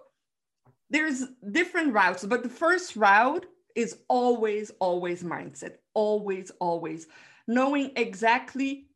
there's 0.90 1.26
different 1.52 1.94
routes, 1.94 2.26
but 2.26 2.42
the 2.42 2.50
first 2.50 2.96
route 2.96 3.46
is 3.76 3.98
always, 4.08 4.72
always 4.80 5.24
mindset, 5.24 5.76
always, 5.94 6.52
always 6.60 7.08
knowing 7.48 7.92
exactly 7.96 8.88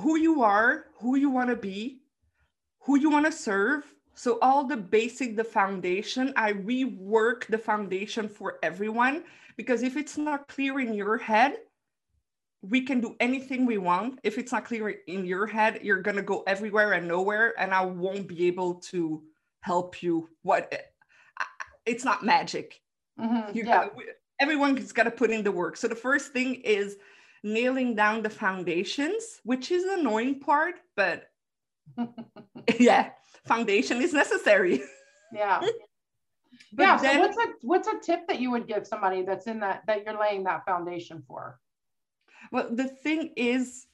who 0.00 0.18
you 0.18 0.42
are, 0.42 0.86
who 1.00 1.16
you 1.16 1.30
want 1.30 1.48
to 1.48 1.56
be, 1.56 2.00
who 2.80 2.98
you 2.98 3.08
want 3.08 3.24
to 3.24 3.32
serve. 3.32 3.84
So, 4.16 4.38
all 4.42 4.64
the 4.64 4.76
basic, 4.76 5.36
the 5.36 5.44
foundation, 5.44 6.32
I 6.36 6.52
rework 6.52 7.46
the 7.46 7.58
foundation 7.58 8.28
for 8.28 8.58
everyone 8.62 9.24
because 9.56 9.82
if 9.82 9.96
it's 9.96 10.16
not 10.16 10.48
clear 10.48 10.80
in 10.80 10.94
your 10.94 11.18
head, 11.18 11.56
we 12.68 12.82
can 12.82 13.00
do 13.00 13.16
anything 13.20 13.66
we 13.66 13.78
want. 13.78 14.20
If 14.22 14.38
it's 14.38 14.52
not 14.52 14.64
clear 14.64 14.88
in 15.06 15.24
your 15.24 15.46
head, 15.46 15.80
you're 15.82 16.00
going 16.00 16.16
to 16.16 16.22
go 16.22 16.42
everywhere 16.46 16.92
and 16.92 17.06
nowhere, 17.06 17.54
and 17.58 17.72
I 17.74 17.84
won't 17.84 18.26
be 18.26 18.46
able 18.46 18.74
to 18.90 19.22
help 19.60 20.02
you. 20.02 20.28
What 20.42 20.72
it's 21.86 22.04
not 22.04 22.24
magic. 22.24 22.80
Mm-hmm. 23.20 23.56
You 23.56 23.64
yeah. 23.66 23.88
everyone's 24.40 24.92
got 24.92 25.04
to 25.04 25.10
put 25.10 25.30
in 25.30 25.44
the 25.44 25.52
work. 25.52 25.76
So 25.76 25.88
the 25.88 25.94
first 25.94 26.32
thing 26.32 26.56
is 26.56 26.96
nailing 27.42 27.94
down 27.94 28.22
the 28.22 28.30
foundations, 28.30 29.40
which 29.44 29.70
is 29.70 29.84
the 29.84 30.00
annoying 30.00 30.40
part, 30.40 30.76
but 30.96 31.24
yeah, 32.78 33.10
foundation 33.46 34.02
is 34.02 34.12
necessary. 34.12 34.82
Yeah. 35.32 35.60
yeah. 36.78 36.96
Then, 36.96 37.12
so 37.12 37.18
what's 37.18 37.36
a 37.36 37.46
what's 37.62 37.88
a 37.88 37.98
tip 37.98 38.28
that 38.28 38.38
you 38.38 38.52
would 38.52 38.68
give 38.68 38.86
somebody 38.86 39.22
that's 39.22 39.48
in 39.48 39.58
that 39.60 39.82
that 39.88 40.04
you're 40.04 40.20
laying 40.20 40.44
that 40.44 40.64
foundation 40.64 41.24
for? 41.26 41.58
Well, 42.50 42.68
the 42.70 42.88
thing 42.88 43.32
is, 43.36 43.86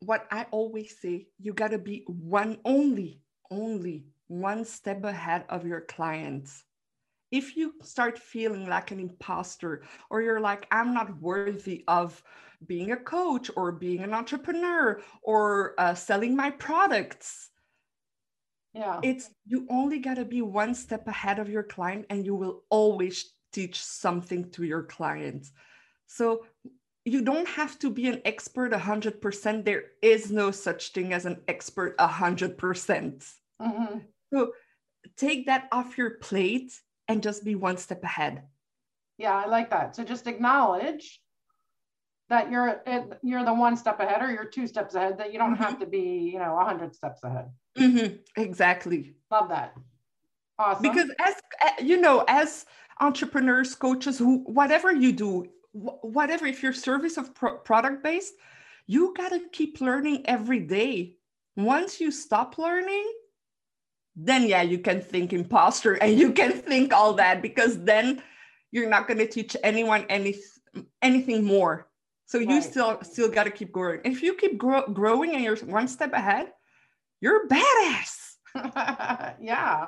what 0.00 0.26
I 0.30 0.46
always 0.50 0.98
say, 1.00 1.28
you 1.38 1.52
got 1.52 1.70
to 1.70 1.78
be 1.78 2.04
one 2.06 2.58
only, 2.64 3.20
only 3.50 4.06
one 4.28 4.64
step 4.64 5.04
ahead 5.04 5.44
of 5.48 5.66
your 5.66 5.82
clients. 5.82 6.64
If 7.32 7.56
you 7.56 7.74
start 7.82 8.18
feeling 8.18 8.68
like 8.68 8.90
an 8.90 9.00
imposter, 9.00 9.82
or 10.10 10.22
you're 10.22 10.40
like, 10.40 10.66
I'm 10.70 10.94
not 10.94 11.20
worthy 11.20 11.84
of 11.88 12.22
being 12.66 12.92
a 12.92 12.96
coach, 12.96 13.50
or 13.56 13.72
being 13.72 14.00
an 14.00 14.14
entrepreneur, 14.14 15.00
or 15.22 15.74
uh, 15.78 15.94
selling 15.94 16.36
my 16.36 16.50
products, 16.50 17.50
yeah, 18.74 19.00
it's 19.02 19.30
you 19.46 19.66
only 19.70 19.98
got 19.98 20.14
to 20.16 20.24
be 20.24 20.42
one 20.42 20.74
step 20.74 21.08
ahead 21.08 21.38
of 21.38 21.48
your 21.48 21.62
client, 21.62 22.06
and 22.10 22.24
you 22.24 22.34
will 22.34 22.62
always 22.70 23.32
teach 23.52 23.82
something 23.82 24.50
to 24.50 24.64
your 24.64 24.82
clients. 24.84 25.52
So 26.06 26.44
you 27.06 27.22
don't 27.22 27.48
have 27.48 27.78
to 27.78 27.88
be 27.88 28.08
an 28.08 28.20
expert 28.24 28.72
100%. 28.72 29.64
There 29.64 29.84
is 30.02 30.32
no 30.32 30.50
such 30.50 30.92
thing 30.92 31.12
as 31.12 31.24
an 31.24 31.40
expert 31.48 31.96
100%. 31.98 32.58
percent 32.58 33.24
mm 33.62 33.74
hmm 33.76 33.98
So 34.32 34.52
take 35.16 35.46
that 35.46 35.68
off 35.70 35.96
your 35.96 36.10
plate 36.18 36.72
and 37.08 37.22
just 37.22 37.44
be 37.44 37.54
one 37.54 37.76
step 37.76 38.02
ahead. 38.02 38.42
Yeah, 39.18 39.34
I 39.34 39.46
like 39.46 39.70
that. 39.70 39.94
So 39.94 40.02
just 40.04 40.26
acknowledge 40.26 41.22
that 42.28 42.50
you're 42.50 42.82
you're 43.22 43.44
the 43.44 43.54
one 43.54 43.76
step 43.76 44.00
ahead 44.00 44.20
or 44.20 44.30
you're 44.32 44.44
two 44.44 44.66
steps 44.66 44.96
ahead 44.96 45.16
that 45.18 45.32
you 45.32 45.38
don't 45.38 45.54
mm-hmm. 45.54 45.62
have 45.62 45.78
to 45.78 45.86
be, 45.86 46.30
you 46.32 46.40
know, 46.40 46.54
100 46.54 46.94
steps 46.94 47.22
ahead. 47.22 47.46
Mm-hmm. 47.78 48.16
Exactly. 48.36 49.14
Love 49.30 49.48
that. 49.50 49.74
Awesome. 50.58 50.82
Because 50.82 51.08
as 51.20 51.34
you 51.80 52.00
know, 52.00 52.24
as 52.26 52.66
entrepreneurs, 53.00 53.74
coaches, 53.74 54.18
who 54.18 54.38
whatever 54.60 54.90
you 54.92 55.12
do, 55.12 55.46
whatever 56.02 56.46
if 56.46 56.62
your 56.62 56.72
service 56.72 57.16
of 57.16 57.34
pro- 57.34 57.58
product 57.58 58.02
based 58.02 58.34
you 58.88 59.12
got 59.16 59.30
to 59.30 59.40
keep 59.50 59.80
learning 59.80 60.22
every 60.26 60.60
day. 60.60 61.16
Once 61.56 62.00
you 62.00 62.10
stop 62.10 62.58
learning 62.58 63.12
then 64.18 64.46
yeah 64.46 64.62
you 64.62 64.78
can 64.78 65.00
think 65.00 65.32
imposter 65.34 65.94
and 65.94 66.18
you 66.18 66.32
can 66.32 66.52
think 66.52 66.92
all 66.94 67.12
that 67.12 67.42
because 67.42 67.82
then 67.84 68.22
you're 68.72 68.88
not 68.88 69.06
going 69.06 69.18
to 69.18 69.28
teach 69.28 69.56
anyone 69.62 70.04
any, 70.08 70.34
anything 71.02 71.44
more. 71.44 71.86
So 72.24 72.38
you 72.38 72.56
right. 72.56 72.62
still 72.62 72.98
still 73.02 73.30
got 73.30 73.44
to 73.44 73.50
keep 73.50 73.72
growing. 73.72 74.00
If 74.04 74.22
you 74.22 74.34
keep 74.34 74.58
grow, 74.58 74.82
growing 74.86 75.34
and 75.34 75.44
you're 75.44 75.56
one 75.56 75.88
step 75.88 76.12
ahead 76.12 76.52
you're 77.20 77.48
badass. 77.48 78.22
Yeah. 79.40 79.86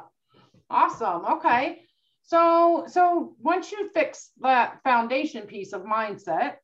Awesome. 0.71 1.25
Okay 1.25 1.88
so, 2.29 2.85
so 2.89 3.35
once 3.41 3.73
you 3.73 3.89
fix 3.95 4.33
that 4.43 4.83
foundation 4.85 5.47
piece 5.47 5.73
of 5.73 5.85
mindset, 5.85 6.57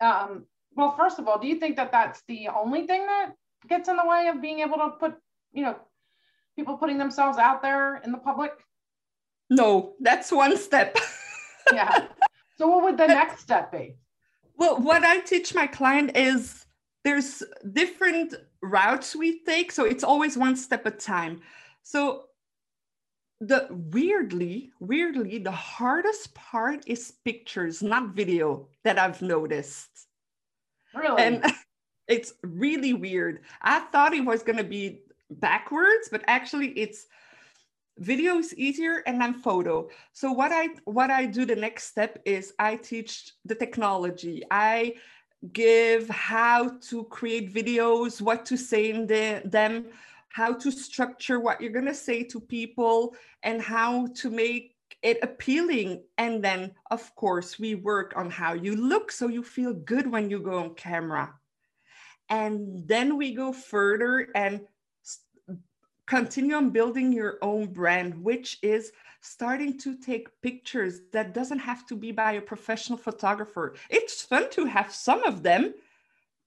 um, 0.00 0.46
well, 0.74 0.96
first 0.96 1.20
of 1.20 1.28
all, 1.28 1.38
do 1.38 1.46
you 1.46 1.60
think 1.60 1.76
that 1.76 1.92
that's 1.92 2.24
the 2.26 2.48
only 2.48 2.84
thing 2.84 3.06
that 3.06 3.34
gets 3.68 3.88
in 3.88 3.94
the 3.94 4.04
way 4.04 4.26
of 4.26 4.42
being 4.42 4.58
able 4.58 4.78
to 4.78 4.90
put, 4.98 5.14
you 5.52 5.62
know, 5.62 5.76
people 6.56 6.76
putting 6.76 6.98
themselves 6.98 7.38
out 7.38 7.62
there 7.62 7.98
in 7.98 8.10
the 8.10 8.18
public? 8.18 8.50
No, 9.48 9.94
that's 10.00 10.32
one 10.32 10.56
step. 10.56 10.98
yeah. 11.72 12.08
So, 12.56 12.66
what 12.66 12.82
would 12.82 12.98
the 12.98 13.06
next 13.06 13.42
step 13.42 13.70
be? 13.70 13.94
Well, 14.56 14.80
what 14.80 15.04
I 15.04 15.20
teach 15.20 15.54
my 15.54 15.68
client 15.68 16.16
is 16.16 16.66
there's 17.04 17.44
different 17.74 18.34
routes 18.60 19.14
we 19.14 19.38
take. 19.44 19.70
So, 19.70 19.84
it's 19.84 20.02
always 20.02 20.36
one 20.36 20.56
step 20.56 20.84
at 20.84 20.94
a 20.94 20.96
time. 20.96 21.42
So, 21.84 22.24
the 23.40 23.68
weirdly 23.70 24.70
weirdly 24.80 25.38
the 25.38 25.50
hardest 25.50 26.34
part 26.34 26.82
is 26.86 27.12
pictures 27.24 27.82
not 27.82 28.14
video 28.14 28.66
that 28.84 28.98
i've 28.98 29.22
noticed. 29.22 30.06
Really? 30.94 31.22
And 31.22 31.44
it's 32.08 32.32
really 32.42 32.94
weird. 32.94 33.40
I 33.62 33.80
thought 33.80 34.14
it 34.14 34.24
was 34.24 34.42
going 34.42 34.58
to 34.58 34.64
be 34.64 35.00
backwards 35.30 36.08
but 36.10 36.22
actually 36.26 36.68
it's 36.70 37.06
video 37.98 38.38
is 38.38 38.54
easier 38.54 39.02
and 39.06 39.20
then 39.20 39.34
photo. 39.34 39.88
So 40.12 40.32
what 40.32 40.50
i 40.52 40.68
what 40.84 41.10
i 41.10 41.26
do 41.26 41.44
the 41.44 41.56
next 41.56 41.84
step 41.84 42.20
is 42.24 42.54
i 42.58 42.76
teach 42.76 43.32
the 43.44 43.54
technology. 43.54 44.42
I 44.50 44.94
give, 45.52 46.08
how 46.08 46.70
to 46.88 47.04
create 47.04 47.52
videos, 47.52 48.20
what 48.20 48.44
to 48.46 48.56
say 48.56 48.90
in 48.90 49.06
the, 49.06 49.42
them, 49.44 49.86
how 50.28 50.54
to 50.54 50.70
structure 50.70 51.40
what 51.40 51.60
you're 51.60 51.72
going 51.72 51.86
to 51.86 51.94
say 51.94 52.22
to 52.24 52.40
people, 52.40 53.14
and 53.42 53.60
how 53.60 54.08
to 54.16 54.30
make 54.30 54.74
it 55.02 55.18
appealing. 55.22 56.02
And 56.16 56.42
then, 56.42 56.72
of 56.90 57.14
course, 57.14 57.58
we 57.58 57.74
work 57.74 58.14
on 58.16 58.30
how 58.30 58.54
you 58.54 58.74
look 58.76 59.12
so 59.12 59.28
you 59.28 59.42
feel 59.42 59.72
good 59.72 60.10
when 60.10 60.30
you 60.30 60.40
go 60.40 60.58
on 60.58 60.74
camera. 60.74 61.34
And 62.28 62.86
then 62.86 63.16
we 63.16 63.34
go 63.34 63.52
further 63.52 64.28
and 64.34 64.60
continue 66.06 66.54
on 66.54 66.70
building 66.70 67.12
your 67.12 67.38
own 67.42 67.66
brand, 67.66 68.22
which 68.22 68.58
is 68.62 68.92
starting 69.20 69.78
to 69.78 69.96
take 69.96 70.28
pictures 70.42 71.00
that 71.12 71.34
doesn't 71.34 71.58
have 71.58 71.86
to 71.86 71.96
be 71.96 72.12
by 72.12 72.32
a 72.32 72.40
professional 72.40 72.98
photographer. 72.98 73.74
It's 73.90 74.22
fun 74.22 74.50
to 74.50 74.64
have 74.64 74.92
some 74.92 75.22
of 75.24 75.42
them, 75.42 75.74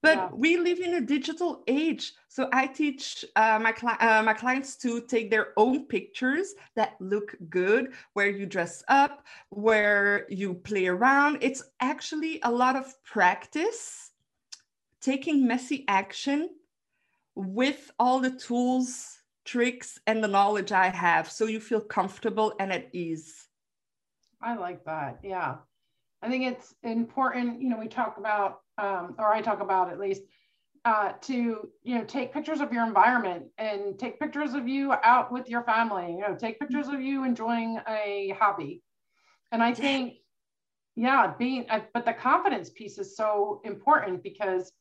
but 0.02 0.18
yeah. 0.18 0.30
we 0.34 0.58
live 0.58 0.80
in 0.80 0.96
a 0.96 1.02
digital 1.02 1.64
age. 1.68 2.14
So 2.28 2.50
I 2.52 2.68
teach 2.68 3.24
uh, 3.36 3.60
my, 3.62 3.72
cli- 3.72 4.00
uh, 4.00 4.24
my 4.24 4.34
clients 4.34 4.76
to 4.78 5.02
take 5.02 5.30
their 5.30 5.50
own 5.58 5.86
pictures 5.86 6.56
that 6.76 6.96
look 7.00 7.36
good, 7.50 7.94
where 8.14 8.30
you 8.30 8.46
dress 8.46 8.84
up, 8.88 9.26
where 9.50 10.26
you 10.30 10.56
play 10.56 10.88
around. 10.88 11.38
It's 11.42 11.64
actually 11.80 12.40
a 12.44 12.52
lot 12.52 12.76
of 12.76 13.02
practice, 13.04 14.12
taking 15.02 15.48
messy 15.48 15.86
action 15.88 16.50
with 17.36 17.92
all 18.00 18.20
the 18.20 18.32
tools 18.32 19.20
tricks 19.44 20.00
and 20.08 20.24
the 20.24 20.28
knowledge 20.28 20.72
I 20.72 20.90
have 20.90 21.30
so 21.30 21.46
you 21.46 21.60
feel 21.60 21.82
comfortable 21.82 22.54
and 22.60 22.72
at 22.72 22.90
ease. 22.94 23.48
I 24.42 24.56
like 24.56 24.86
that. 24.86 25.20
Yeah. 25.24 25.58
I 26.22 26.30
think 26.30 26.46
it's 26.46 26.76
important, 26.84 27.62
you 27.62 27.70
know, 27.70 27.78
we 27.78 27.88
talk 27.88 28.18
about, 28.18 28.60
um, 28.78 29.16
or 29.18 29.34
I 29.34 29.42
talk 29.42 29.60
about 29.60 29.92
at 29.92 30.00
least, 30.00 30.22
uh, 30.86 31.14
to, 31.22 31.70
you 31.84 31.96
know, 31.96 32.04
take 32.04 32.34
pictures 32.34 32.60
of 32.60 32.72
your 32.74 32.86
environment 32.86 33.46
and 33.58 33.98
take 34.00 34.20
pictures 34.20 34.54
of 34.54 34.68
you 34.68 34.94
out 35.04 35.32
with 35.32 35.50
your 35.50 35.64
family, 35.64 36.12
you 36.12 36.22
know, 36.22 36.36
take 36.36 36.60
pictures 36.60 36.88
of 36.88 37.02
you 37.02 37.24
enjoying 37.24 37.80
a 37.88 38.36
hobby. 38.40 38.82
And 39.52 39.62
I 39.62 39.74
think, 39.74 40.16
yeah, 40.96 41.34
being, 41.38 41.66
uh, 41.70 41.82
but 41.94 42.06
the 42.06 42.14
confidence 42.14 42.70
piece 42.70 42.98
is 42.98 43.16
so 43.16 43.62
important 43.64 44.24
because 44.24 44.72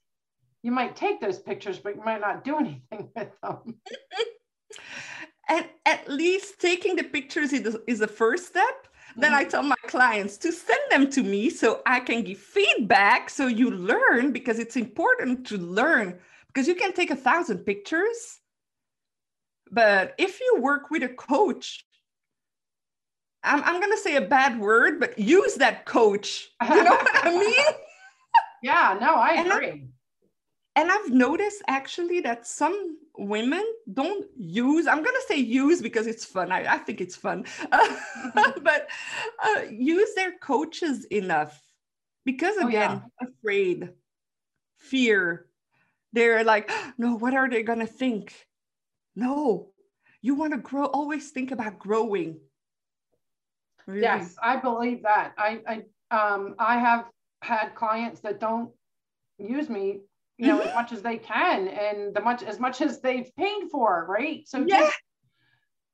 you 0.63 0.73
might 0.73 0.97
take 0.97 1.21
those 1.21 1.39
pictures, 1.39 1.79
but 1.79 1.97
you 1.97 2.03
might 2.05 2.21
not 2.21 2.45
do 2.45 2.57
anything 2.61 3.11
with 3.15 3.31
them. 3.43 3.77
and 5.49 5.67
at 5.85 6.09
least 6.09 6.61
taking 6.61 6.97
the 6.97 7.03
pictures 7.03 7.53
is 7.53 7.77
is 7.87 7.99
the 7.99 8.09
first 8.09 8.47
step 8.47 8.87
then 9.17 9.35
I 9.35 9.45
tell 9.45 9.63
my 9.63 9.77
clients 9.87 10.37
to 10.39 10.53
send 10.53 10.81
them 10.91 11.11
to 11.11 11.23
me 11.23 11.51
so 11.51 11.83
I 11.87 12.01
can 12.01 12.23
give 12.23 12.39
feedback 12.39 13.31
so 13.31 13.47
you 13.47 13.71
learn 13.71 14.33
because 14.33 14.59
it's 14.59 14.77
important 14.77 15.47
to 15.49 15.59
learn 15.59 16.19
because 16.49 16.69
you 16.69 16.75
can 16.75 16.93
take 16.93 17.11
a 17.11 17.17
thousand 17.17 17.59
pictures. 17.59 18.39
But 19.71 20.15
if 20.19 20.41
you 20.41 20.59
work 20.61 20.91
with 20.91 21.03
a 21.03 21.09
coach, 21.09 21.85
I'm, 23.43 23.63
I'm 23.63 23.81
going 23.81 23.93
to 23.93 23.99
say 23.99 24.17
a 24.17 24.21
bad 24.21 24.59
word, 24.59 25.01
but 25.01 25.19
use 25.19 25.55
that 25.57 25.87
coach. 25.87 26.51
You 26.63 26.85
know 26.85 26.91
what 26.91 27.27
I 27.27 27.31
mean? 27.39 27.75
Yeah, 28.63 28.99
no, 29.01 29.15
I 29.15 29.43
agree 29.43 29.91
and 30.77 30.91
I've 30.91 31.11
noticed 31.11 31.63
actually 31.69 32.21
that 32.21 32.47
some 32.47 32.97
women 33.21 33.65
don't 33.93 34.27
use, 34.37 34.87
I'm 34.87 35.03
going 35.03 35.15
to 35.15 35.25
say 35.29 35.37
use 35.37 35.83
because 35.83 36.07
it's 36.07 36.25
fun. 36.25 36.51
I, 36.51 36.75
I 36.75 36.79
think 36.79 37.01
it's 37.01 37.17
fun, 37.17 37.45
uh, 37.71 37.97
but 38.63 38.89
uh, 39.45 39.63
use 39.71 40.15
their 40.15 40.39
coaches 40.39 41.05
enough 41.07 41.61
because, 42.25 42.57
again, 42.57 43.03
oh, 43.05 43.11
yeah. 43.21 43.29
afraid, 43.29 43.91
fear. 44.79 45.47
They're 46.13 46.45
like, 46.45 46.71
no, 46.99 47.15
what 47.15 47.35
are 47.35 47.49
they 47.49 47.63
going 47.63 47.79
to 47.81 47.87
think? 47.87 48.35
No, 49.15 49.71
you 50.23 50.35
want 50.35 50.53
to 50.53 50.59
grow, 50.59 50.87
always 50.87 51.31
think 51.31 51.51
about 51.51 51.79
growing. 51.79 52.41
Really. 53.87 54.03
Yes, 54.03 54.35
I 54.43 54.57
believe 54.57 55.03
that. 55.03 55.35
I, 55.37 55.61
I, 55.67 56.17
um, 56.17 56.55
I 56.59 56.79
have 56.79 57.05
had 57.43 57.75
clients 57.75 58.21
that 58.21 58.41
don't 58.41 58.71
use 59.39 59.69
me 59.69 60.01
you 60.41 60.47
know, 60.47 60.59
mm-hmm. 60.59 60.69
as 60.69 60.75
much 60.75 60.93
as 60.93 61.03
they 61.03 61.19
can 61.19 61.69
and 61.69 62.15
the 62.15 62.21
much 62.21 62.43
as 62.43 62.59
much 62.59 62.81
as 62.81 63.01
they've 63.01 63.31
paid 63.37 63.65
for, 63.71 64.07
right? 64.09 64.49
So 64.49 64.65
yeah. 64.67 64.81
just 64.81 64.99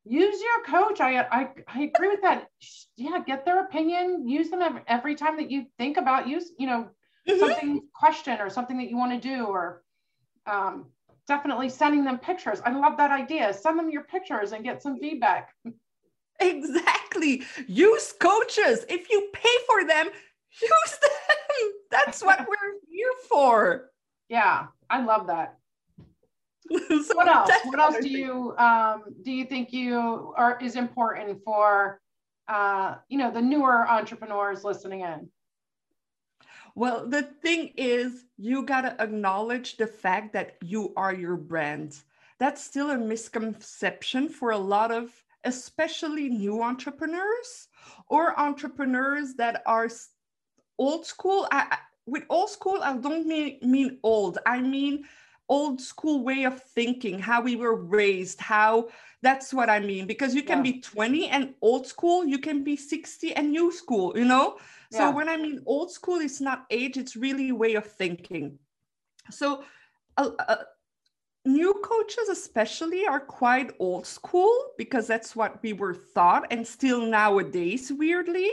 use 0.04 0.40
your 0.40 0.64
coach. 0.64 1.00
I, 1.00 1.20
I 1.22 1.48
I 1.66 1.82
agree 1.82 2.08
with 2.08 2.22
that. 2.22 2.46
Yeah, 2.96 3.18
get 3.26 3.44
their 3.44 3.64
opinion, 3.64 4.28
use 4.28 4.48
them 4.50 4.62
every, 4.62 4.82
every 4.86 5.14
time 5.16 5.36
that 5.38 5.50
you 5.50 5.66
think 5.78 5.96
about 5.96 6.28
use, 6.28 6.52
you 6.58 6.68
know, 6.68 6.88
mm-hmm. 7.28 7.40
something 7.40 7.82
question 7.92 8.40
or 8.40 8.48
something 8.48 8.78
that 8.78 8.88
you 8.88 8.96
want 8.96 9.20
to 9.20 9.28
do 9.28 9.46
or 9.46 9.82
um, 10.46 10.86
definitely 11.26 11.68
sending 11.68 12.04
them 12.04 12.18
pictures. 12.18 12.60
I 12.64 12.70
love 12.70 12.96
that 12.98 13.10
idea. 13.10 13.52
Send 13.52 13.80
them 13.80 13.90
your 13.90 14.04
pictures 14.04 14.52
and 14.52 14.62
get 14.62 14.80
some 14.80 14.98
feedback. 15.00 15.50
Exactly. 16.38 17.42
Use 17.66 18.12
coaches. 18.20 18.84
If 18.88 19.10
you 19.10 19.28
pay 19.32 19.56
for 19.66 19.84
them, 19.84 20.06
use 20.62 20.98
them. 21.02 21.72
That's 21.90 22.22
what 22.22 22.40
we're 22.48 22.78
here 22.88 23.12
for. 23.28 23.90
Yeah, 24.28 24.66
I 24.90 25.02
love 25.04 25.26
that. 25.28 25.58
so 26.70 27.14
what 27.14 27.28
else? 27.28 27.50
What 27.64 27.78
else 27.78 27.96
do 28.00 28.08
you 28.08 28.56
um, 28.56 29.04
do 29.22 29.30
you 29.30 29.44
think 29.44 29.72
you 29.72 30.34
are 30.36 30.58
is 30.60 30.74
important 30.74 31.42
for 31.44 32.00
uh, 32.48 32.96
you 33.08 33.18
know 33.18 33.30
the 33.30 33.42
newer 33.42 33.88
entrepreneurs 33.88 34.64
listening 34.64 35.00
in? 35.00 35.28
Well, 36.74 37.08
the 37.08 37.22
thing 37.22 37.72
is, 37.76 38.26
you 38.36 38.62
got 38.62 38.82
to 38.82 39.02
acknowledge 39.02 39.76
the 39.76 39.86
fact 39.86 40.34
that 40.34 40.56
you 40.62 40.92
are 40.96 41.14
your 41.14 41.36
brand. 41.36 41.96
That's 42.38 42.62
still 42.62 42.90
a 42.90 42.98
misconception 42.98 44.28
for 44.28 44.50
a 44.50 44.58
lot 44.58 44.92
of, 44.92 45.10
especially 45.44 46.28
new 46.28 46.62
entrepreneurs 46.62 47.68
or 48.08 48.38
entrepreneurs 48.38 49.34
that 49.34 49.62
are 49.64 49.88
old 50.78 51.06
school. 51.06 51.48
I, 51.50 51.78
with 52.06 52.24
old 52.30 52.50
school, 52.50 52.80
I 52.82 52.96
don't 52.96 53.26
mean, 53.26 53.58
mean 53.62 53.98
old. 54.02 54.38
I 54.46 54.60
mean 54.60 55.04
old 55.48 55.80
school 55.80 56.24
way 56.24 56.44
of 56.44 56.60
thinking, 56.62 57.18
how 57.18 57.40
we 57.40 57.56
were 57.56 57.76
raised, 57.76 58.40
how 58.40 58.88
that's 59.22 59.52
what 59.52 59.70
I 59.70 59.80
mean. 59.80 60.06
Because 60.06 60.34
you 60.34 60.42
can 60.42 60.64
yeah. 60.64 60.72
be 60.72 60.80
20 60.80 61.28
and 61.28 61.54
old 61.62 61.86
school, 61.86 62.24
you 62.24 62.38
can 62.38 62.64
be 62.64 62.76
60 62.76 63.34
and 63.34 63.50
new 63.50 63.72
school, 63.72 64.16
you 64.16 64.24
know? 64.24 64.58
Yeah. 64.90 64.98
So 64.98 65.10
when 65.10 65.28
I 65.28 65.36
mean 65.36 65.62
old 65.66 65.90
school, 65.90 66.20
it's 66.20 66.40
not 66.40 66.66
age, 66.70 66.96
it's 66.96 67.16
really 67.16 67.52
way 67.52 67.74
of 67.74 67.86
thinking. 67.86 68.58
So 69.30 69.64
uh, 70.16 70.30
uh, 70.48 70.56
new 71.44 71.74
coaches 71.74 72.28
especially 72.28 73.06
are 73.06 73.20
quite 73.20 73.72
old 73.78 74.06
school 74.06 74.52
because 74.78 75.06
that's 75.06 75.36
what 75.36 75.62
we 75.62 75.72
were 75.72 75.96
taught 76.14 76.46
and 76.50 76.66
still 76.66 77.06
nowadays 77.06 77.92
weirdly 77.92 78.50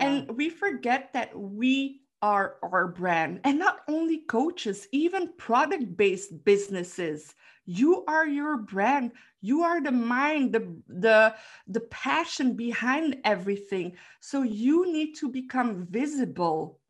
and 0.00 0.36
we 0.36 0.48
forget 0.48 1.12
that 1.12 1.38
we 1.38 2.00
are 2.22 2.56
our 2.62 2.88
brand 2.88 3.40
and 3.44 3.58
not 3.58 3.80
only 3.86 4.18
coaches, 4.18 4.88
even 4.92 5.32
product 5.36 5.96
based 5.96 6.44
businesses. 6.44 7.34
You 7.66 8.04
are 8.06 8.26
your 8.26 8.56
brand. 8.56 9.12
You 9.40 9.62
are 9.62 9.82
the 9.82 9.92
mind, 9.92 10.54
the, 10.54 10.74
the, 10.88 11.34
the 11.68 11.80
passion 11.80 12.56
behind 12.56 13.18
everything. 13.24 13.96
So 14.20 14.42
you 14.42 14.90
need 14.90 15.14
to 15.16 15.28
become 15.28 15.86
visible 15.90 16.80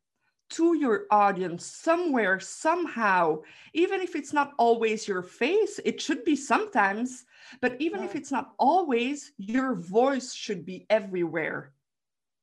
to 0.51 0.77
your 0.77 1.07
audience 1.11 1.67
somewhere, 1.67 2.39
somehow. 2.39 3.41
Even 3.73 4.01
if 4.01 4.15
it's 4.15 4.33
not 4.33 4.53
always 4.57 5.09
your 5.09 5.23
face, 5.23 5.81
it 5.85 6.01
should 6.01 6.25
be 6.25 6.37
sometimes. 6.37 7.25
But 7.61 7.77
even 7.81 8.01
yeah. 8.01 8.07
if 8.07 8.15
it's 8.15 8.31
not 8.31 8.53
always, 8.59 9.33
your 9.37 9.75
voice 9.75 10.33
should 10.33 10.65
be 10.65 10.87
everywhere 10.91 11.73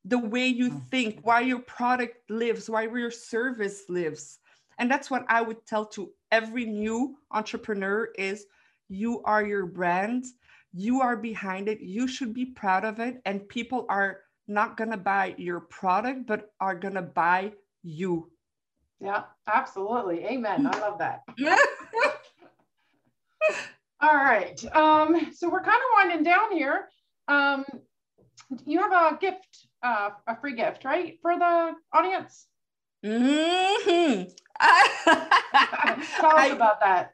the 0.06 0.18
way 0.18 0.48
you 0.48 0.72
mm. 0.72 0.88
think, 0.90 1.20
why 1.24 1.42
your 1.42 1.60
product 1.60 2.30
lives, 2.30 2.70
why 2.70 2.84
your 2.84 3.12
service 3.12 3.84
lives. 3.90 4.40
And 4.80 4.90
that's 4.90 5.12
what 5.12 5.26
I 5.30 5.42
would 5.42 5.66
tell 5.66 5.86
to 5.88 6.12
every 6.32 6.66
new 6.66 7.18
entrepreneur 7.32 8.10
is 8.18 8.46
you 8.90 9.22
are 9.24 9.46
your 9.46 9.66
brand, 9.66 10.26
you 10.74 11.02
are 11.02 11.18
behind 11.18 11.68
it, 11.68 11.82
you 11.82 12.08
should 12.08 12.34
be 12.34 12.46
proud 12.46 12.84
of 12.84 13.00
it 13.00 13.22
and 13.26 13.48
people 13.48 13.86
are 13.90 14.22
not 14.48 14.78
going 14.78 14.90
to 14.92 14.98
buy 14.98 15.36
your 15.38 15.60
product 15.60 16.26
but 16.26 16.52
are 16.60 16.76
going 16.76 16.96
to 16.96 17.02
buy 17.02 17.52
you. 17.84 18.30
Yeah, 19.00 19.24
absolutely. 19.48 20.26
Amen. 20.26 20.68
I 20.68 20.80
love 20.80 21.00
that. 21.00 21.24
All 24.02 24.16
right. 24.16 24.64
Um, 24.76 25.32
so 25.34 25.50
we're 25.50 25.64
kind 25.64 25.78
of 25.78 25.84
winding 25.96 26.24
down 26.24 26.52
here. 26.52 26.90
Um, 27.28 27.66
you 28.66 28.80
have 28.80 28.92
a 28.92 29.18
gift 29.18 29.68
uh, 29.84 30.10
a 30.28 30.40
free 30.40 30.56
gift, 30.56 30.86
right, 30.86 31.18
for 31.22 31.38
the 31.38 31.74
audience? 31.94 32.48
Mm-hmm. 33.06 34.30
Tell 35.10 36.36
us 36.36 36.52
I, 36.52 36.52
about 36.54 36.80
that. 36.82 37.14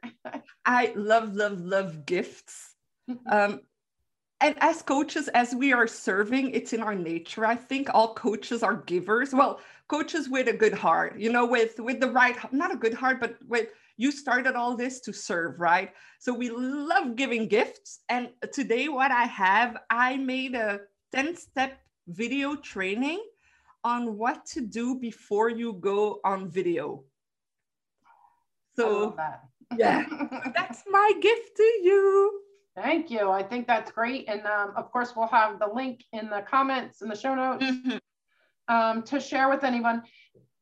I 0.66 0.92
love, 0.94 1.34
love, 1.34 1.60
love 1.60 2.06
gifts. 2.06 2.74
um, 3.30 3.60
and 4.40 4.54
as 4.60 4.82
coaches, 4.82 5.28
as 5.28 5.54
we 5.54 5.72
are 5.72 5.86
serving, 5.86 6.50
it's 6.50 6.72
in 6.72 6.80
our 6.80 6.94
nature. 6.94 7.44
I 7.44 7.56
think 7.56 7.88
all 7.92 8.14
coaches 8.14 8.62
are 8.62 8.76
givers. 8.76 9.32
Well, 9.32 9.60
coaches 9.88 10.28
with 10.28 10.48
a 10.48 10.52
good 10.52 10.74
heart, 10.74 11.18
you 11.18 11.32
know, 11.32 11.44
with 11.44 11.80
with 11.80 11.98
the 11.98 12.10
right, 12.10 12.36
not 12.52 12.72
a 12.72 12.76
good 12.76 12.94
heart, 12.94 13.18
but 13.18 13.36
with 13.48 13.68
you 13.96 14.12
started 14.12 14.54
all 14.54 14.76
this 14.76 15.00
to 15.00 15.12
serve, 15.12 15.58
right? 15.58 15.92
So 16.20 16.32
we 16.32 16.50
love 16.50 17.16
giving 17.16 17.48
gifts. 17.48 18.00
And 18.08 18.28
today, 18.52 18.88
what 18.88 19.10
I 19.10 19.24
have, 19.24 19.76
I 19.90 20.16
made 20.16 20.54
a 20.54 20.80
10 21.12 21.36
step 21.36 21.80
video 22.08 22.56
training 22.56 23.22
on 23.84 24.18
what 24.18 24.44
to 24.46 24.60
do 24.60 24.96
before 24.98 25.48
you 25.48 25.74
go 25.74 26.20
on 26.24 26.48
video. 26.48 27.04
So, 28.76 29.16
yeah, 29.76 30.04
that's 30.56 30.82
my 30.88 31.12
gift 31.20 31.56
to 31.56 31.62
you. 31.62 32.42
Thank 32.76 33.10
you. 33.10 33.30
I 33.30 33.42
think 33.42 33.66
that's 33.66 33.90
great. 33.90 34.28
And 34.28 34.46
um, 34.46 34.72
of 34.76 34.92
course, 34.92 35.14
we'll 35.16 35.26
have 35.28 35.58
the 35.58 35.66
link 35.66 36.04
in 36.12 36.30
the 36.30 36.44
comments 36.48 37.02
in 37.02 37.08
the 37.08 37.16
show 37.16 37.34
notes 37.34 37.64
mm-hmm. 37.64 38.74
um, 38.74 39.02
to 39.04 39.18
share 39.18 39.48
with 39.48 39.64
anyone, 39.64 40.02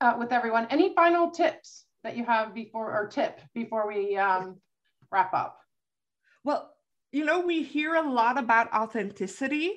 uh, 0.00 0.14
with 0.18 0.32
everyone. 0.32 0.66
Any 0.70 0.94
final 0.94 1.30
tips 1.30 1.85
that 2.04 2.16
you 2.16 2.24
have 2.24 2.54
before, 2.54 2.92
or 2.92 3.06
tip 3.06 3.40
before 3.54 3.87
we 3.87 4.16
um, 4.16 4.56
wrap 5.12 5.35
up? 5.35 5.59
Well, 6.42 6.70
you 7.12 7.24
know, 7.24 7.40
we 7.40 7.62
hear 7.62 7.94
a 7.94 8.09
lot 8.09 8.38
about 8.38 8.72
authenticity, 8.72 9.74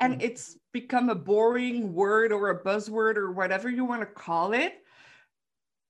and 0.00 0.14
mm-hmm. 0.14 0.22
it's 0.22 0.56
become 0.72 1.08
a 1.08 1.14
boring 1.14 1.92
word 1.92 2.32
or 2.32 2.50
a 2.50 2.62
buzzword 2.62 3.16
or 3.16 3.30
whatever 3.32 3.68
you 3.68 3.84
want 3.84 4.00
to 4.00 4.06
call 4.06 4.52
it. 4.52 4.74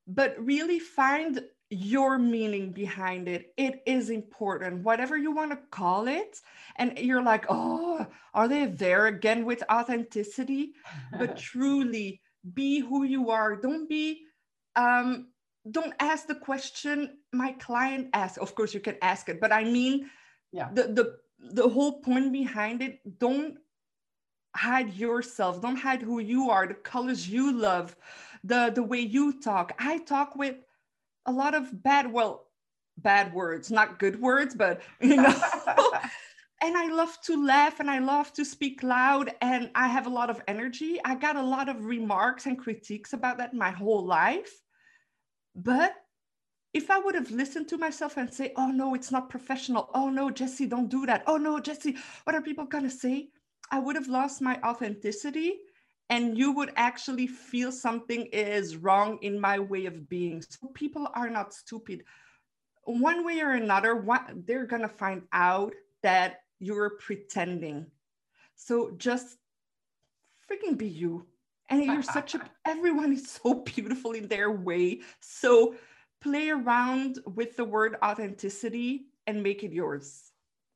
But 0.06 0.34
really 0.38 0.80
find 0.80 1.40
your 1.70 2.18
meaning 2.18 2.72
behind 2.72 3.28
it. 3.28 3.54
It 3.56 3.82
is 3.86 4.10
important, 4.10 4.82
whatever 4.82 5.16
you 5.16 5.30
want 5.30 5.52
to 5.52 5.58
call 5.70 6.08
it. 6.08 6.40
And 6.76 6.98
you're 6.98 7.22
like, 7.22 7.46
oh, 7.48 8.04
are 8.34 8.48
they 8.48 8.66
there 8.66 9.06
again 9.06 9.44
with 9.44 9.62
authenticity? 9.70 10.72
but 11.16 11.36
truly 11.52 12.20
be 12.54 12.80
who 12.80 13.04
you 13.04 13.30
are. 13.30 13.54
Don't 13.54 13.88
be, 13.88 14.22
um, 14.74 15.28
don't 15.70 15.94
ask 16.00 16.26
the 16.26 16.34
question 16.34 17.18
my 17.32 17.52
client 17.52 18.08
asked. 18.14 18.38
Of 18.38 18.54
course, 18.54 18.74
you 18.74 18.80
can 18.80 18.96
ask 19.02 19.28
it, 19.28 19.40
but 19.40 19.52
I 19.52 19.62
mean, 19.62 20.10
yeah, 20.52 20.70
the 20.72 20.84
the 20.88 21.16
the 21.52 21.68
whole 21.68 22.00
point 22.00 22.32
behind 22.32 22.82
it. 22.82 23.00
Don't 23.18 23.58
hide 24.56 24.94
yourself. 24.94 25.60
Don't 25.60 25.76
hide 25.76 26.02
who 26.02 26.18
you 26.18 26.50
are, 26.50 26.66
the 26.66 26.74
colors 26.74 27.28
you 27.28 27.52
love, 27.52 27.96
the 28.44 28.72
the 28.74 28.82
way 28.82 29.00
you 29.00 29.40
talk. 29.40 29.72
I 29.78 29.98
talk 29.98 30.36
with 30.36 30.56
a 31.26 31.32
lot 31.32 31.54
of 31.54 31.82
bad, 31.82 32.12
well, 32.12 32.46
bad 32.98 33.32
words, 33.32 33.70
not 33.70 33.98
good 33.98 34.20
words, 34.20 34.54
but 34.54 34.82
you 35.00 35.16
know. 35.16 35.42
and 36.62 36.76
I 36.76 36.88
love 36.88 37.16
to 37.22 37.42
laugh 37.42 37.80
and 37.80 37.90
I 37.90 38.00
love 38.00 38.32
to 38.34 38.44
speak 38.44 38.82
loud 38.82 39.32
and 39.40 39.70
I 39.74 39.88
have 39.88 40.06
a 40.06 40.10
lot 40.10 40.28
of 40.28 40.42
energy. 40.46 40.98
I 41.04 41.14
got 41.14 41.36
a 41.36 41.42
lot 41.42 41.68
of 41.68 41.84
remarks 41.86 42.46
and 42.46 42.58
critiques 42.58 43.12
about 43.12 43.38
that 43.38 43.54
my 43.54 43.70
whole 43.70 44.04
life. 44.04 44.52
But 45.54 45.94
if 46.72 46.90
I 46.90 46.98
would 46.98 47.14
have 47.14 47.30
listened 47.30 47.68
to 47.68 47.78
myself 47.78 48.16
and 48.16 48.32
say, 48.32 48.52
oh 48.56 48.68
no, 48.68 48.94
it's 48.94 49.10
not 49.10 49.30
professional. 49.30 49.90
Oh 49.94 50.10
no, 50.10 50.30
Jesse, 50.30 50.66
don't 50.66 50.88
do 50.88 51.06
that. 51.06 51.24
Oh 51.26 51.36
no, 51.36 51.58
Jesse, 51.60 51.96
what 52.24 52.36
are 52.36 52.42
people 52.42 52.66
going 52.66 52.84
to 52.84 52.90
say? 52.90 53.30
I 53.70 53.78
would 53.78 53.96
have 53.96 54.08
lost 54.08 54.40
my 54.40 54.60
authenticity 54.62 55.60
and 56.08 56.36
you 56.36 56.50
would 56.52 56.72
actually 56.76 57.28
feel 57.28 57.70
something 57.70 58.26
is 58.32 58.76
wrong 58.76 59.18
in 59.22 59.38
my 59.38 59.58
way 59.58 59.86
of 59.86 60.08
being. 60.08 60.42
So 60.42 60.68
people 60.74 61.08
are 61.14 61.30
not 61.30 61.54
stupid. 61.54 62.02
One 62.84 63.24
way 63.24 63.40
or 63.40 63.52
another, 63.52 63.94
what, 63.94 64.28
they're 64.46 64.66
gonna 64.66 64.88
find 64.88 65.22
out 65.32 65.72
that 66.02 66.40
you're 66.58 66.90
pretending. 66.98 67.86
So 68.56 68.90
just 68.98 69.38
freaking 70.50 70.76
be 70.76 70.88
you. 70.88 71.26
And 71.68 71.84
you're 71.84 72.02
such 72.02 72.34
a, 72.34 72.40
everyone 72.66 73.12
is 73.12 73.30
so 73.30 73.54
beautiful 73.54 74.12
in 74.12 74.26
their 74.26 74.50
way. 74.50 75.00
So 75.20 75.76
play 76.20 76.50
around 76.50 77.20
with 77.24 77.56
the 77.56 77.64
word 77.64 77.96
authenticity 78.04 79.06
and 79.28 79.42
make 79.42 79.62
it 79.62 79.72
yours. 79.72 80.32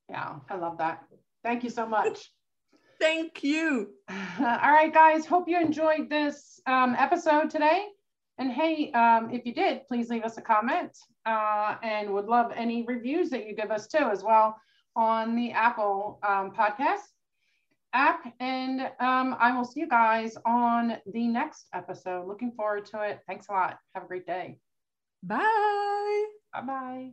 Yeah, 0.08 0.36
I 0.48 0.56
love 0.56 0.78
that. 0.78 1.04
Thank 1.42 1.64
you 1.64 1.70
so 1.70 1.86
much. 1.86 2.30
Thank 3.04 3.44
you. 3.44 3.90
All 4.08 4.46
right, 4.46 4.90
guys. 4.90 5.26
Hope 5.26 5.46
you 5.46 5.60
enjoyed 5.60 6.08
this 6.08 6.58
um, 6.66 6.96
episode 6.98 7.50
today. 7.50 7.88
And 8.38 8.50
hey, 8.50 8.92
um, 8.92 9.28
if 9.30 9.44
you 9.44 9.52
did, 9.52 9.86
please 9.86 10.08
leave 10.08 10.24
us 10.24 10.38
a 10.38 10.40
comment 10.40 10.96
uh, 11.26 11.74
and 11.82 12.14
would 12.14 12.24
love 12.24 12.50
any 12.56 12.82
reviews 12.86 13.28
that 13.28 13.46
you 13.46 13.54
give 13.54 13.70
us 13.70 13.88
too, 13.88 14.08
as 14.10 14.22
well 14.22 14.56
on 14.96 15.36
the 15.36 15.52
Apple 15.52 16.18
um, 16.26 16.50
podcast 16.52 17.12
app. 17.92 18.24
And 18.40 18.80
um, 19.00 19.36
I 19.38 19.54
will 19.54 19.66
see 19.66 19.80
you 19.80 19.88
guys 19.88 20.38
on 20.46 20.96
the 21.04 21.28
next 21.28 21.66
episode. 21.74 22.26
Looking 22.26 22.52
forward 22.52 22.86
to 22.86 23.02
it. 23.02 23.20
Thanks 23.26 23.48
a 23.50 23.52
lot. 23.52 23.78
Have 23.94 24.04
a 24.04 24.06
great 24.06 24.26
day. 24.26 24.56
Bye. 25.22 26.24
Bye 26.54 26.62
bye. 26.62 27.10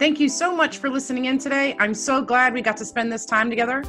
Thank 0.00 0.18
you 0.18 0.30
so 0.30 0.56
much 0.56 0.78
for 0.78 0.88
listening 0.88 1.26
in 1.26 1.36
today. 1.36 1.76
I'm 1.78 1.92
so 1.92 2.22
glad 2.22 2.54
we 2.54 2.62
got 2.62 2.78
to 2.78 2.86
spend 2.86 3.12
this 3.12 3.26
time 3.26 3.50
together. 3.50 3.84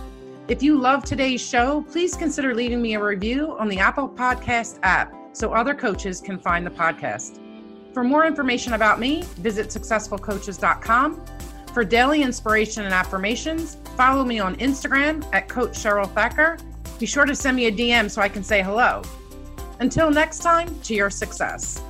If 0.50 0.62
you 0.62 0.78
love 0.78 1.06
today's 1.06 1.40
show, 1.40 1.86
please 1.90 2.16
consider 2.16 2.54
leaving 2.54 2.82
me 2.82 2.96
a 2.96 3.02
review 3.02 3.56
on 3.58 3.70
the 3.70 3.80
Apple 3.80 4.10
Podcast 4.10 4.80
app 4.84 5.14
so 5.32 5.54
other 5.54 5.74
coaches 5.74 6.20
can 6.20 6.38
find 6.38 6.66
the 6.66 6.70
podcast. 6.70 7.40
For 7.94 8.04
more 8.04 8.26
information 8.26 8.74
about 8.74 9.00
me, 9.00 9.22
visit 9.38 9.70
successfulcoaches.com. 9.70 11.26
For 11.74 11.86
daily 11.86 12.24
inspiration 12.24 12.84
and 12.84 12.94
affirmations, 12.94 13.78
follow 13.96 14.26
me 14.26 14.42
on 14.42 14.58
Instagram 14.58 15.26
at 15.32 15.48
Coach 15.48 15.82
Cheryl 15.82 16.14
Thacker. 16.14 16.58
Be 17.00 17.06
sure 17.06 17.24
to 17.24 17.34
send 17.34 17.56
me 17.56 17.68
a 17.68 17.72
DM 17.72 18.12
so 18.12 18.22
I 18.22 18.28
can 18.28 18.44
say 18.44 18.62
hello. 18.62 19.02
Until 19.80 20.12
next 20.12 20.40
time, 20.40 20.78
to 20.82 20.94
your 20.94 21.10
success. 21.10 21.82